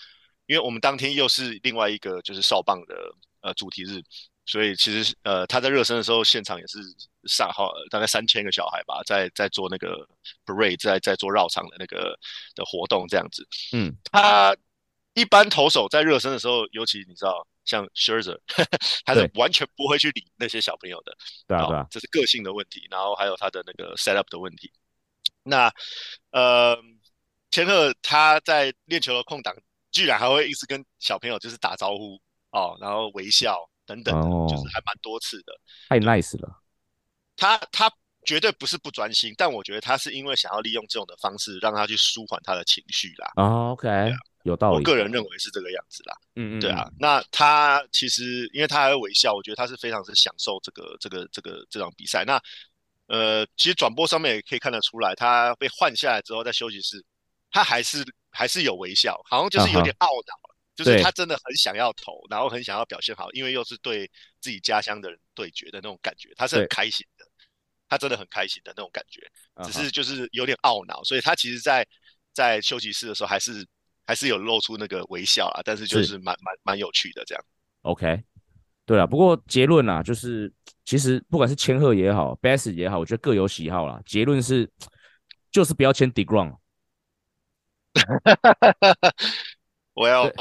[0.48, 2.96] 因为我们当天又是另外一个就是少棒的
[3.39, 4.02] 呃主题日，
[4.46, 6.80] 所以其实呃他在热身的时候，现场也是
[7.28, 10.08] 上好大概三千个小孩吧，在在做那个
[10.46, 12.18] parade，在在做绕场的那个
[12.56, 13.48] 的活动这样子。
[13.74, 14.56] 嗯，他。
[15.18, 18.38] 一般投手在热身的时候，尤其你知道，像 Scherzer，
[19.06, 21.16] 他是完全不会去理那些小朋友的。
[21.48, 24.70] 对啊，对啊，这是个性的问题，然后还有他的那个 set up 的问题。
[25.42, 25.72] 那
[26.32, 26.78] 呃，
[27.50, 29.56] 千鹤他在练球的空档，
[29.90, 35.54] 居然还会一直跟小朋友就是打招呼哦，然后微笑等等，哦、就是还蛮多次的。
[35.89, 36.62] 太 nice 了。
[37.38, 37.91] 他他
[38.26, 43.34] 绝对不是不专心，但我觉得他是因为想要利用这种的方式，让他去舒缓他的情绪啦。
[43.36, 43.89] 哦、OK。
[44.43, 46.15] 有道理，我个人认为是这个样子啦。
[46.36, 46.88] 嗯嗯，对啊。
[47.00, 52.24] 那他其实，因为他还会微笑，我觉得他是非常是享受这个这个这个这场比赛。
[52.24, 52.39] 那
[53.08, 57.04] 呃，其实转播上面也可以看得出来，他被换下来之后，在休息室，
[57.50, 60.45] 他还是还是有微笑，好像就是有点懊恼，啊、
[60.76, 64.10] 就是他真的很想要投，然后很想要表现好，因为又是对
[64.40, 67.26] 自己家乡的人对决的那种感觉，他是很开心的，
[67.88, 69.22] 他真的很开心的那种感觉，
[69.64, 71.88] 只是就是有点懊恼，所以他其实在
[72.34, 73.66] 在休息室的时候还是。
[74.08, 77.44] 还是有露出那个微笑啊，但是就是蛮蛮蛮有趣的这样。
[77.82, 78.24] OK，
[78.86, 84.00] 对啊，不过结论啊，就是其实不管是千鹤也好，Bassitt 也好，我觉得各有喜好啦。
[84.06, 84.72] 结论是，
[85.50, 86.56] 就是不要签 DeGrom。
[89.96, 90.32] 我要，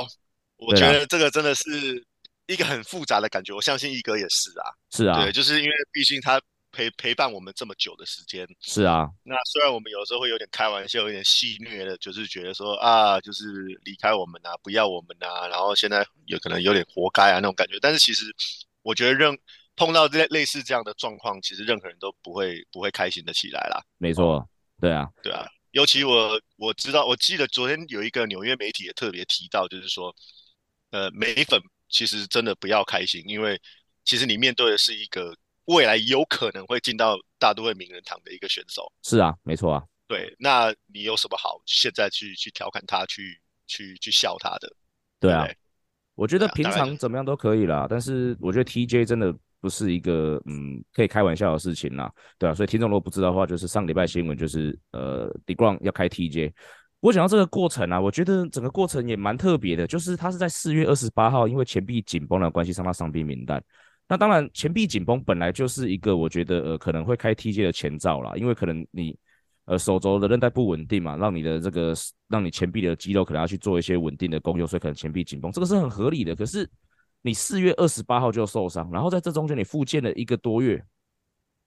[0.66, 2.05] 我觉得这个真的是
[2.46, 3.53] 一个很复杂的感觉。
[3.53, 4.64] 我相信一哥也是啊。
[4.90, 5.22] 是啊。
[5.22, 6.40] 对，就是因为毕竟他。
[6.77, 9.09] 陪陪伴我们这么久的时间，是啊。
[9.22, 13.46] 那虽然我们有时候会有点开玩笑，有点戏谑的，就是觉得说啊，就是
[13.85, 17.79] 离开我们啊，不要我们啊，然后现在有可能有点活该啊那种感觉。
[17.81, 18.24] 但是其实
[18.83, 19.38] 我觉得，任
[19.77, 23.81] 碰到类类似这样的状况，其实任何人都不会不会开心的起来啦。
[23.98, 24.44] 没错，
[24.81, 25.46] 对啊，对啊。
[25.70, 30.12] 尤其我我知道，我记得昨天有一个纽约媒体也特别提到，就是说，
[30.94, 33.61] 呃，美粉其实真的不要开心，因为
[34.04, 35.35] 其实你面对的是一个。
[35.66, 38.92] 未来有可能会进到大都会名人堂的一个选手。
[39.02, 39.83] 是啊，没错啊。
[40.07, 44.70] 对，那你有什么好现在去去调侃他，去去去笑他的？
[45.18, 45.57] 对啊，对
[46.16, 47.87] 我觉得平常怎么样都可以啦。
[47.88, 52.12] 但是我觉得 TJ 真的不是一个嗯可以开玩笑的事情啦。
[52.38, 56.52] 对啊，所以听众如果不知道的话，就是上礼拜新闻就是呃 DeGrom 要开 TJ。
[57.05, 63.62] 我讲到这个过程啊，我觉得整个过程也蛮特别的，就是他是在四月二十八号，因为前臂紧绷的关系上到伤病名单。
[64.09, 69.14] 那当然前臂紧绷本来就是一个我觉得呃可能会开 TJ 的前兆啦，因为可能你。
[69.67, 71.95] 呃，手肘的韧带不稳定嘛，让你的这个，
[72.29, 76.37] 让你前臂的肌肉可能要去做一些稳定的功用，所以可能前臂紧绷，这个是很合理的。
[76.37, 76.69] 可是
[77.23, 80.85] 你四月二十八号就受伤，然后在这中间你复健了一个多月，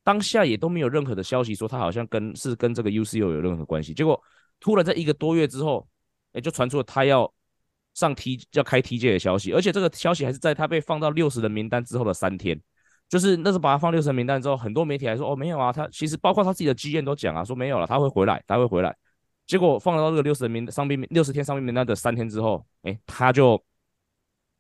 [0.04, 3.96] 当下也都没有任何的消息说他好像跟是跟这个 UCL 有任何关系。
[3.96, 4.22] 结果
[4.60, 5.88] 突然在一个多月之后，
[6.34, 7.32] 哎，就传出了他要
[7.94, 12.60] 上 T 要开 TJ 的消息，而且这个消息还是在他被放到六十人名单之后的三天。
[13.10, 18.96] 就是那时把他放六十人名单之后，很多媒体还说哦没有啊，他其实包括他自己的经验都讲啊，说没有了，他会回来，他会回来。
[19.46, 23.64] 结果放到这个六十人名伤兵六十天伤兵名单的三天之后，哎，他就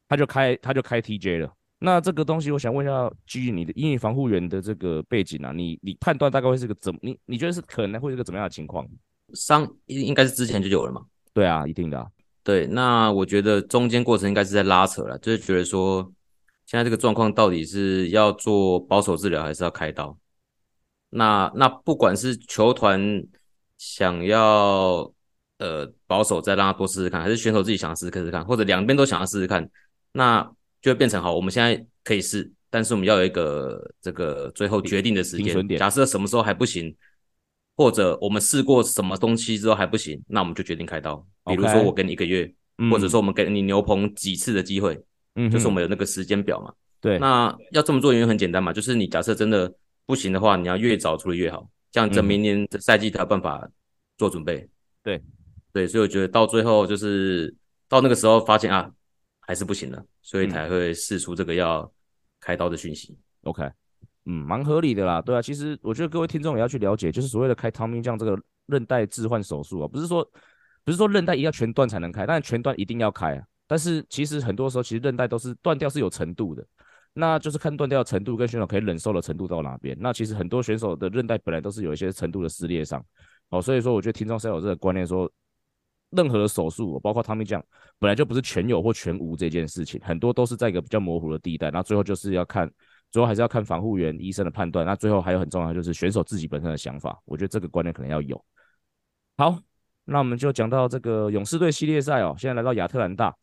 [0.07, 1.53] 他就开他就开 TJ 了。
[1.79, 6.97] 那这个东西，我想问一下，基于你的英语防护员的这个背景啊，你你判断大概会是个怎？
[7.01, 8.87] 你你觉得是可能会是个怎么样的情况？
[9.33, 11.01] 伤应应该是之前就有了嘛？
[11.33, 12.07] 对啊，一定的啊。
[12.43, 16.11] 对，那我觉得中间过程应该是在拉扯了，就是觉得说。
[16.69, 20.17] 现在这个状况到底是要做保守治疗还是要开刀？
[21.09, 23.23] 那那不管是球团
[23.77, 25.09] 想要
[25.59, 29.65] 呃保守再让他多试试看，还是选手自己想要试试看，或者两边都想要试试看，
[30.11, 30.43] 那
[30.81, 35.65] 就会变成好，我们现在可以试，但是我们要有一个这个最后决定的时间。
[35.77, 36.93] 假设什么时候还不行，
[37.77, 41.15] 或者我们试过什么东西之后还不行，那我们就决定开刀。
[41.45, 42.53] 比如说我给你一个月.
[42.91, 45.03] 或者说我们给你牛棚几次的机会。
[45.33, 46.71] 嗯，就是我们有那个时间表嘛。
[47.01, 49.73] 对，那要这么做原因很简单嘛，就是你假设真的
[50.05, 53.67] 不行的话，你要越早处理越好，这样子明年的赛季才有办法
[54.15, 54.69] 做准备。
[55.01, 55.19] 对，
[55.73, 57.51] 对，所以我觉得到最后就是
[57.89, 58.91] 到那个时候发现啊，
[59.39, 61.91] 还是不行了，所以才会试出这个要
[62.39, 63.13] 开刀的讯息。
[63.13, 63.71] 嗯、OK，
[64.29, 65.21] 嗯，蛮合理的啦。
[65.21, 70.29] 对啊，其实我觉得各位听众也要去了解，就是所谓的开 Tommy John 这个韧带置换手术啊，不是说
[70.83, 73.43] 不是说韧带一定要全断才能开，但全断一定要开啊。
[73.65, 76.65] 但是其实很多时候，其实韧带都是断掉是有程度的，
[77.13, 79.97] 那就是看断掉的程度跟选手可以忍受的程度到哪边。
[79.99, 83.03] 那其实很多选手的韧带本来都是有一些程度的撕裂伤，
[83.49, 85.29] 哦，所以说我觉得听众是有这个观念说，
[86.11, 87.63] 任何的手术，包括汤米酱
[87.99, 91.71] 本来就不是全有或全无这件事情，很多都是在一个比较模糊的地带。
[91.71, 92.69] 那最后就是要看，
[93.11, 94.85] 最后还是要看防护员医生的判断。
[94.85, 98.43] 那最后还有很重要就是选手自己本身的想法，我觉得这个观念可能要有。
[99.37, 99.59] 好，
[100.05, 103.35] 那我们就讲到这个勇士队系列赛哦，现在来到亚特兰大。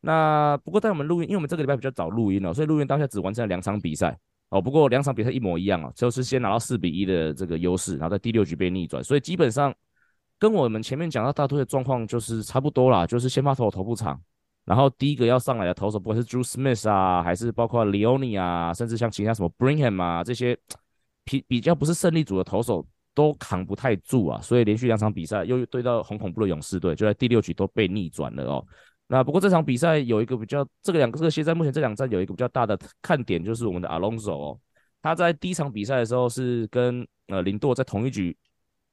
[0.00, 4.60] 那不过在我们录音，因为我们这个礼拜比较早录音了，所以录音当下只完成了两场比赛哦。
[4.60, 9.72] 不过两场比赛一模一样哦，就是先拿到四比一的这个优势，然后在第六局被逆转，所以基本上
[10.38, 14.20] 跟我们前面讲到大都会的状况就是差不多啦，就是先发投投不长，
[14.64, 20.56] 然后第一个要上来的投手，不管是 Drew Smith 啊，还是包括 Leone 啊，甚至像其他什么 Brigham 啊这些
[21.24, 28.64] 比比较不是胜利组的投手都扛不太住啊，所以连续两场比赛又对到很恐怖的勇士队，就在第六局都被逆转了哦。
[29.08, 34.60] 那不过这场比赛有一个比较，这个两个这个现在目前这两站有一个比较大的看点，就是我们的 Alonso 哦，
[35.02, 38.34] 他在第一场比赛的时候是跟呃林铎在同一局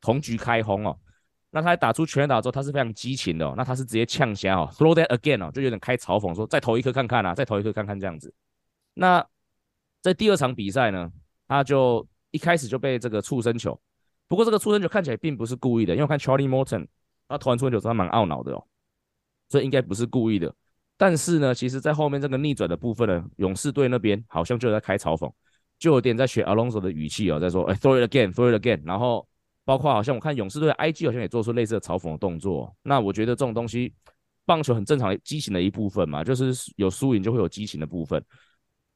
[0.01, 0.97] 同局开轰哦，
[1.51, 8.33] 那他打出全打之后，他是非常激情的哦，那他是直接呛声哦，throw that again 哦，就有点开嘲讽说再投一颗看看啊，再投一颗看看这样子。
[8.93, 9.25] 那
[10.01, 11.11] 在第二场比赛呢，
[11.47, 13.79] 他就一开始就被这个触身球，
[14.27, 16.87] 不过这个触身球看起来并不是故意的，因为我看 Charlie Morton
[17.27, 18.63] 他投完触身球之后蛮懊恼的哦。
[19.51, 20.53] 所以应该不是故意的，
[20.95, 25.27] 但是呢，其实，在后面这个逆转的部分呢，勇士队那边好像就在开嘲讽，
[25.79, 28.83] 就有点在学 Alonso 的语气哦，在说，哎，throw it again，throw it again。
[28.85, 29.27] 然后，
[29.69, 32.75] 包括好像我看勇士队 IG 好像也做出类似的嘲讽的动作。
[32.81, 33.93] 那我觉得这种东西，
[34.43, 38.19] 棒球很正常的激情的一部分嘛，就是有输赢就会有激情的部分。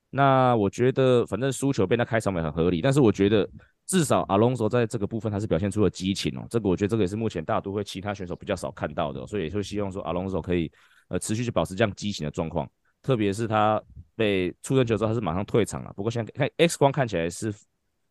[0.10, 3.48] 那我觉得，反正输球被他开场也很合理，但是我觉得。
[3.86, 10.72] 至少阿隆索在这个部分他是表现出了激情哦，这个我觉得这个也是目前大都会其他选手比较少看到的，所以也就希望说阿隆索可以
[11.10, 12.66] 呃持续去保持这样激情的状况，
[13.02, 13.84] 特别是他
[14.16, 17.54] 被触身球之后他是马上退场了，不过现在看 X 光看起来是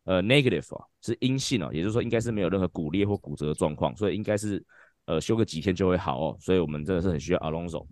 [0.05, 4.63] 呃 negative 啊，是阴性哦，也就是说应该是没有任何骨裂或骨折的状况，所以应该是
[5.05, 7.87] 呃休个几天就会好哦，所以我们真的是很需要阿隆索。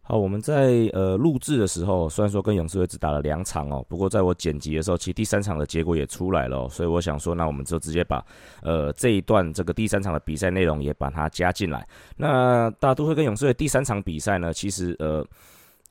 [0.00, 8.24] 好，我们在呃录制的时候，虽然说跟勇士队只打了两场哦，不过在我剪辑的时候，其实第三场的结果也出来了哦，所以我想说，那我们就直接把
[8.62, 11.86] 呃这一段这个第三场的比赛内容也把它加进来。
[12.16, 15.22] 那大都会跟勇士队第三场比赛呢，其实呃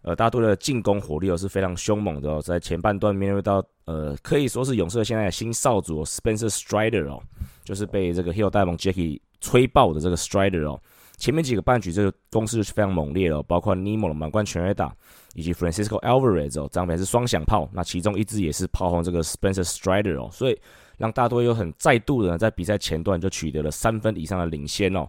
[0.04, 7.22] 呃，大都的进攻火力哦是非常凶猛的哦，在前半段面对到呃可以说是勇士现在的新少主 Spencer Strider 哦，
[7.66, 10.80] 就是被这个 Hill 大联盟 Jackie 吹爆的这个 Strider 哦，
[11.18, 14.96] 前面几个半局这个攻势是非常猛烈的哦，包括 Nemo 的满贯全垒打，
[15.34, 20.58] 以及 Francisco Alvarez 哦，张牌是双响炮，那其中一支也是炮轰这个 Spencer Strider 哦，所以
[20.98, 25.06] 让大都会又很再度的在比赛前段就取得了三分以上的领先哦，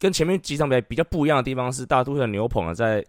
[0.00, 3.04] 跟前面几场比赛比较不一样的地方是大都会的牛棚啊在。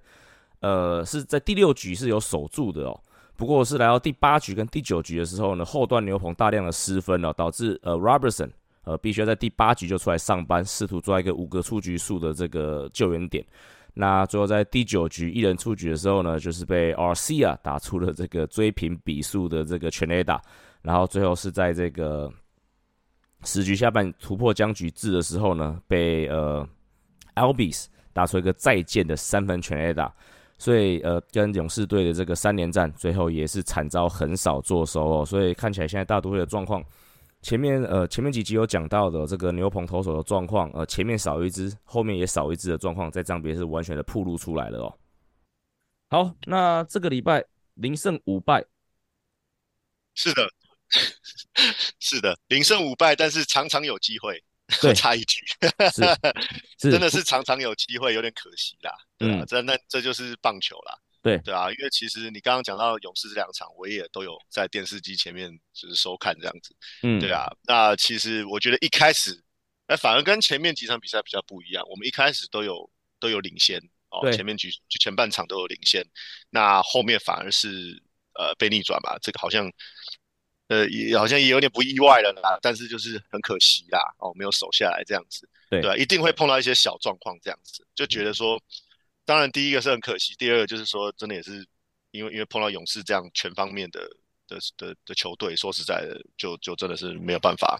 [0.61, 2.99] 呃，是在第六局是有守住的哦，
[3.35, 8.49] 不过是来到第八局跟第九局的时候呢，后段牛棚大量的失分了，哦，导致呃 Robertson
[8.83, 13.45] 呃必须要在第八局就出来上班，试图抓一个五个出局数的这个救援点。
[13.93, 20.41] 那最后在第九局一人出局的时候呢，就是被 R C 啊打出了这个追平比数的这个全垒打，
[20.81, 22.31] 然后最后是在这个
[23.43, 26.65] 十局下半突破僵局制的时候呢，被呃
[27.35, 30.13] Albis 打出一个再见的三分全垒打。
[30.61, 35.25] 所以，呃，跟勇士队的这个三连战，最后也是惨遭横扫作收哦。
[35.25, 36.85] 所以看起来现在大都会的状况，
[37.41, 44.97] 前面呃前面几集有讲到的这个牛棚投手的状况，呃，前面少一支，后面也少一支的状况，在这边是完全的暴露出来了哦。
[46.11, 47.43] 好，那这个礼拜
[47.73, 48.63] 零胜五败，
[50.13, 50.47] 是的，
[51.97, 54.43] 是的，零胜五败，但是常常有机会。
[54.79, 55.41] 对，差一局，
[55.91, 56.01] 是，
[56.91, 58.91] 真的是常常有机会，有点可惜啦。
[59.17, 60.97] 对啊，这那这就是棒球啦。
[61.21, 66.75] 对对啊，因为其实你刚刚讲到勇士这两场，我也都有在电视机前面就是收看这样子。
[67.03, 67.45] 嗯，对啊。
[67.63, 69.43] 那其实我觉得一开始，
[69.87, 71.83] 哎，反而跟前面几场比赛比较不一样。
[71.89, 76.03] 我们一开始都有都有领先哦，前面局就前半场都有领先，
[76.49, 78.01] 那后面反而是
[78.39, 79.17] 呃被逆转吧。
[79.21, 79.71] 这个好像。
[80.71, 88.57] 呃，也好像也有点不意外了啦，但是就是很可惜啦，哦，没有守下来这样子，对一定会碰到一些小状况这样子，就觉得说，
[89.25, 91.67] 当然第一个是很可惜，第二个就是说，真的也是
[92.11, 93.99] 因为因为碰到勇士这样全方面的
[94.47, 97.77] 的的的球队，说实在的，就就真的是没有办法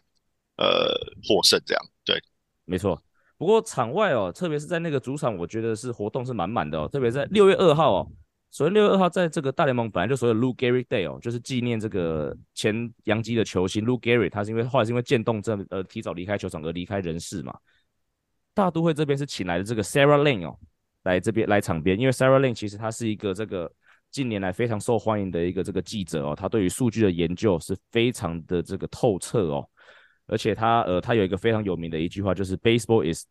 [0.58, 0.94] 呃
[1.26, 2.22] 获胜这样，对，
[2.66, 3.02] 没错。
[3.38, 8.12] 不过场外哦，特别是在那个主场，我觉得是活动是满满的哦，特别在六月二号哦。
[8.52, 17.58] 首先，六月二号在这个大联盟本来就所谓 Lou Gehrig Day 哦，就是纪念这个前洋基的球星 Lou Gehrig，他是因为后来是因为渐冻症而提早离开球场而离开人世嘛。
[18.54, 20.60] 大都会这边是请来的这个 Sarah Lane 哦，
[21.04, 23.72] 来这边来场边，因为 Sarah Lane 其实他是一个这个
[24.12, 29.66] 近年来非常受欢迎的一个这个记者哦，他对于数据的研究是非常的这个透彻哦，
[30.28, 33.24] 而且他呃他有一个非常有名的一句话，就是 Baseball is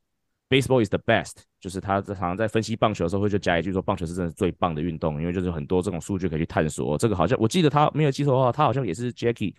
[0.48, 6.96] Baseball is the best，就是他常常在分析棒球的时候会就加一句说，棒球是真的最棒的运动，因为就是很多这种数据可以去探索。
[6.96, 9.54] 这个好像我记得他没有记错的话，他好像也是 Jackie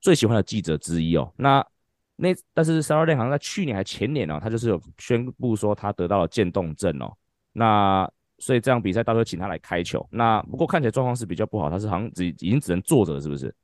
[0.00, 1.32] 最喜欢的记者之一哦。
[1.36, 1.64] 那
[2.16, 7.12] 那但是 Sarah Lane 好像在去年还前年哦，他就是有宣布说他得到了渐冻症哦。
[7.52, 10.04] 那所以这样比赛到时候请他来开球。
[10.10, 13.54] 那不过看起来状况是比较不好，他是好像只已经只能坐着了，是不是？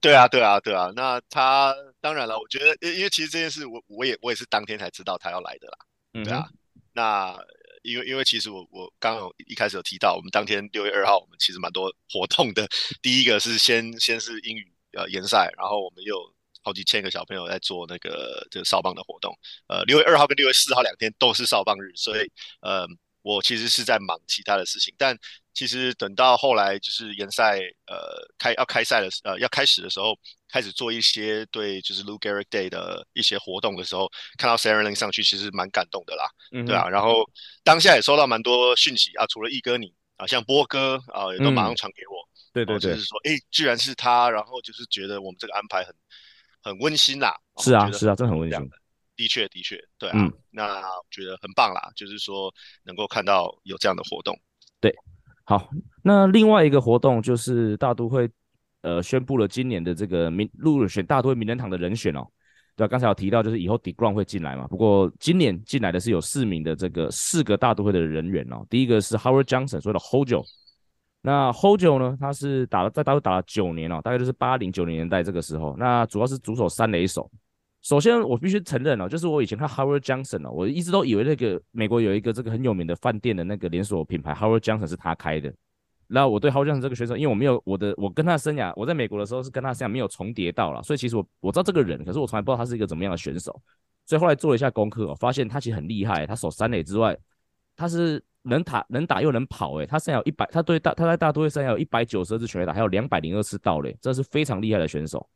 [0.00, 0.90] 对啊，对啊，对啊。
[0.96, 5.78] 那他当然了，我觉得因为其实这件事我我也我也是当天才知道他要来的啦。
[6.24, 6.46] 对啊，
[6.94, 7.36] 那
[7.82, 12.66] 因为因为其实我我刚刚一开始有提到，我们当天六月二号，我们其实蛮多活动的。
[13.02, 16.16] 第一个是先先是英语呃联赛，然后我们有
[16.62, 19.36] 好几千个小朋友在做那个这个扫棒的活动。
[19.66, 22.30] 呃，六月二号跟六月四号两天都是扫棒日，所以
[22.62, 22.86] 呃。
[23.24, 25.18] 我其实是在忙其他的事情，但
[25.54, 30.14] 其实等到后来就是联赛呃开要开赛的呃要开始的时候，
[30.46, 37.24] 开始做一些对就是 Lou Gehrig Day 的一些活动的时候，看到 Sarah Lane 上去，其实蛮感动的啦，嗯、对啊，然后
[37.62, 45.94] 当下也收到蛮多讯息啊，除了奕哥你啊，像波哥啊也都马上传给我，嗯、对对对，就是说哎，居然是他，然后就是觉得我们这个安排很
[46.62, 48.70] 很温馨啦，是啊是啊，真的很温馨。
[49.16, 52.52] 的确，的确，对啊，嗯、那我觉得很棒啦，就是说
[52.84, 54.36] 能够看到有这样的活动。
[54.80, 54.94] 对，
[55.44, 55.70] 好，
[56.02, 58.28] 那另外一个活动就是大都会
[58.82, 62.26] 呃宣布了今年的这个名入选大都会名人堂的人选哦。
[62.76, 68.66] 对啊，刚才有提到就是以后 d e g r o n 会进来嘛，不过今年进来的是有四名的这个四个大都会的人员哦。
[68.68, 70.44] 第一个是 Howard Johnson，所谓的 Hojo。
[71.22, 77.30] 那 Hojo 呢，他是打了在大都会打了九年哦，大概就是八零九零年代这个时候，那主要是主守三垒手。
[77.84, 85.52] 首先，我必须承认哦，就是我以前看 Howard Johnson 哦，我一直都以为那个美国有一个这个很有名的饭店的那个连锁品牌 Howard Johnson 是他开的。
[86.06, 93.60] 然后我对 Howard Johnson 这个选手，因为我没有我的我跟他生涯，我在美国的时候是跟他生涯没有重叠到了，所以其实我我知道这个人，可是我从来不知道他是一个怎么样的选手。
[94.06, 97.14] 所以后来做了一下功课哦，发现他其实很厉害，他守三垒之外，
[97.76, 105.28] 他是能打能打又能跑，诶，他生涯有一百，他对大他在大都会生涯有一百九十二次全垒打，还有两百零二次盗垒，这是非常厉害的选手。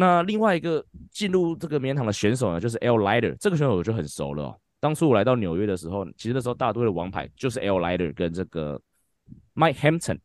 [0.00, 4.58] 那另外一个进入这个名人堂的选手呢，就是 Al Leiter，这个选手我就很熟了哦。
[4.80, 8.80] 当初我来到纽约的时候，其实那时候大都会的王牌就是 Al Leiter 跟这个
[9.54, 10.18] Mike Hampton，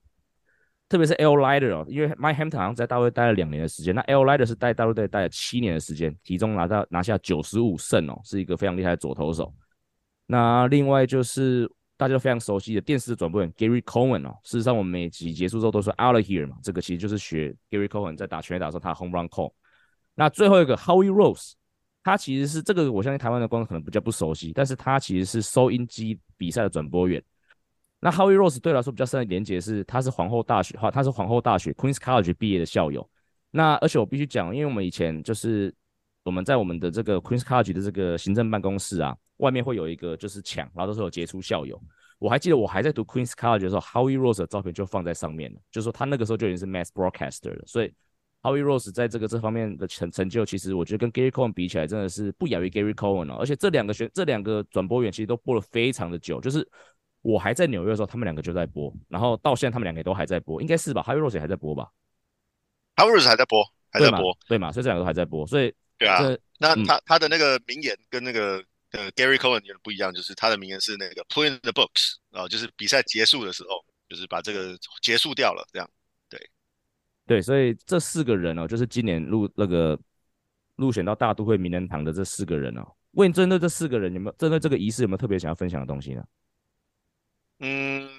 [0.88, 9.54] 特别是 L Lider 哦，因为 Mike Hampton 好像在大陆待了两年的时间，那 L Lider 是在大陆队待了七年的时间，其中拿到拿下九十五胜哦，是一个非常厉害的左投手。
[10.26, 19.52] 那另外就是大家都非常熟悉的电视转播员 Gary Cohen 哦，事实上我们每集结束之后都说 Out of here 嘛，这个其实就是学 Gary Cohen 在打全垒打的时候他的 home run call。
[20.16, 21.52] 那最后一个 Howie Rose，
[22.04, 27.22] 他其实是这个我相信台湾的观众可能比较不熟悉，但是他其实是收音机比赛的转播员。
[28.00, 33.08] 那 Howie Rose 对来说比较深的连结是，他是皇后大学哈，他是皇后大学 Queens College 毕业的校友。
[33.52, 35.74] 那而且我必须讲，因为我们以前就是
[36.24, 39.16] 我们在我们的这个 Queens College 的这个行政办公室啊。
[39.40, 41.78] 外面会有一个就是墙，然后都是有杰出校友。
[42.20, 47.62] 我还记得我还在读 Queens College 的时候，Howie Rose 的照片就放在上面了，就是说他那个时候就已经是 Mass Broadcaster 了。
[47.66, 47.94] 所以
[48.46, 53.38] Howie Rose 在这个这方面的成成就，其实我觉得跟 Gary Cohen 比起来，真的是不亚于 Gary Cohen 哦。
[53.40, 56.68] 而且这两个选这两个转播员其实都播了非常的久，就是
[57.22, 61.90] 我还在纽约的时候，他们两个就在播，然后到现在他们两个都还在播，应该是吧？Howie Rose 也还在播吧
[62.96, 64.72] ？Howie Rose 还在播，还在播，对嘛？
[64.72, 66.22] 所以这两个都还在播，所以对啊。
[66.60, 68.64] 那他、嗯、他的那个名言跟那个。
[68.92, 75.90] 呃，Gary Cohen 有点不一样，就是他的名言是那个 “put in the books” 啊，就是比赛结束的时候，就是把这个结束掉了，这样。
[77.26, 80.00] 对，所以这四个人哦，就是今年入那个
[80.76, 82.86] 入选到大都会名人堂的这四个人哦。
[83.12, 86.24] 问针对这四个人，有没有针对这个仪式有没有特别想要分享的东西呢？
[87.60, 88.10] 嗯，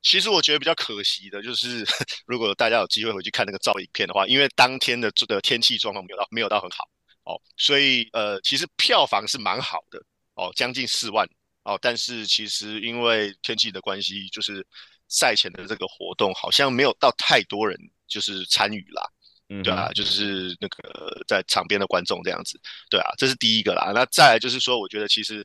[0.00, 1.84] 其实我觉得比较可惜的就是，
[2.26, 6.88] 如果大家有机会回去看那个照影片的话，因为当天的这个天气状况没有到没有到很好。
[7.24, 10.02] 哦，所以呃，其实票房是蛮好的
[10.34, 11.28] 哦，将近四万
[11.64, 11.78] 哦。
[11.82, 14.66] 但是其实因为天气的关系，就是
[15.08, 19.02] 赛前的这个活动好像没有到太多人就是参与啦，
[19.48, 23.92] 嗯，对啊，就是那个在场边的观众这样子，对啊，这是第一个啦。
[23.94, 25.44] 那再来就是说，我觉得其实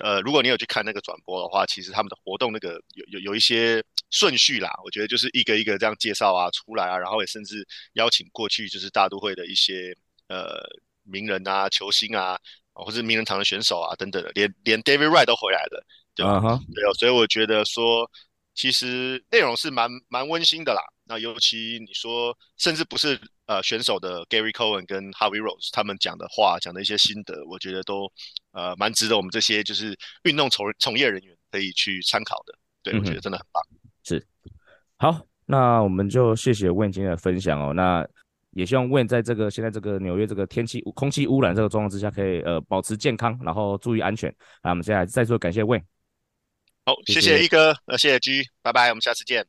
[0.00, 9.96] 呃，如果你有去看那个转播的话，其实他们的活动那个有有有一些顺序啦，我觉得就是一个一个这样介绍啊出来啊，然后也甚至邀请过去就是大都会的一些
[10.28, 10.58] 呃。
[11.06, 12.34] 名人啊，球星啊，
[12.72, 15.84] 或者名人堂的选手啊，等等的，连连 David Wright 都回来了，
[16.14, 16.74] 对啊？Uh huh.
[16.74, 18.10] 对哦，所以我觉得说，
[18.54, 20.80] 其实内容是蛮蛮温馨的啦。
[21.06, 28.10] 那尤其你说，甚至不是呃选手的 Gary Cohen 跟 Harvey Rose 他们讲的话，讲的一些心得，我觉得都
[28.52, 32.58] 呃蛮值得我们这些就是运动从从业人员可以去参考的。
[32.82, 33.00] 对，uh.
[33.00, 33.62] 我觉得真的很棒。
[34.02, 34.26] 是，
[34.96, 37.74] 好，那我们就谢谢 Wayne 今天的分享哦。
[37.74, 38.06] 那
[38.52, 44.34] 也希望 Wayne 在这个现在这个纽约这个天气空气污染这个状况之下，可以呃保持健康，然后注意安全。
[44.62, 45.82] 那我们现在再次感谢 Wayne。
[46.86, 49.46] 好，谢谢一哥，呃，谢谢 G，拜拜，我们下次见。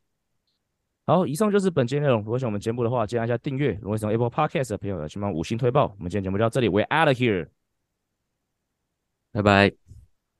[1.04, 2.22] 好，以上就是本期内容。
[2.22, 3.78] 如果喜欢我们节目的话，记得按下订阅。
[3.82, 5.94] 如果喜欢 Apple Podcast 的朋友，请帮五星推爆。
[5.98, 7.48] 我们今天节目就到这里，We're out of here，
[9.32, 9.85] 拜拜。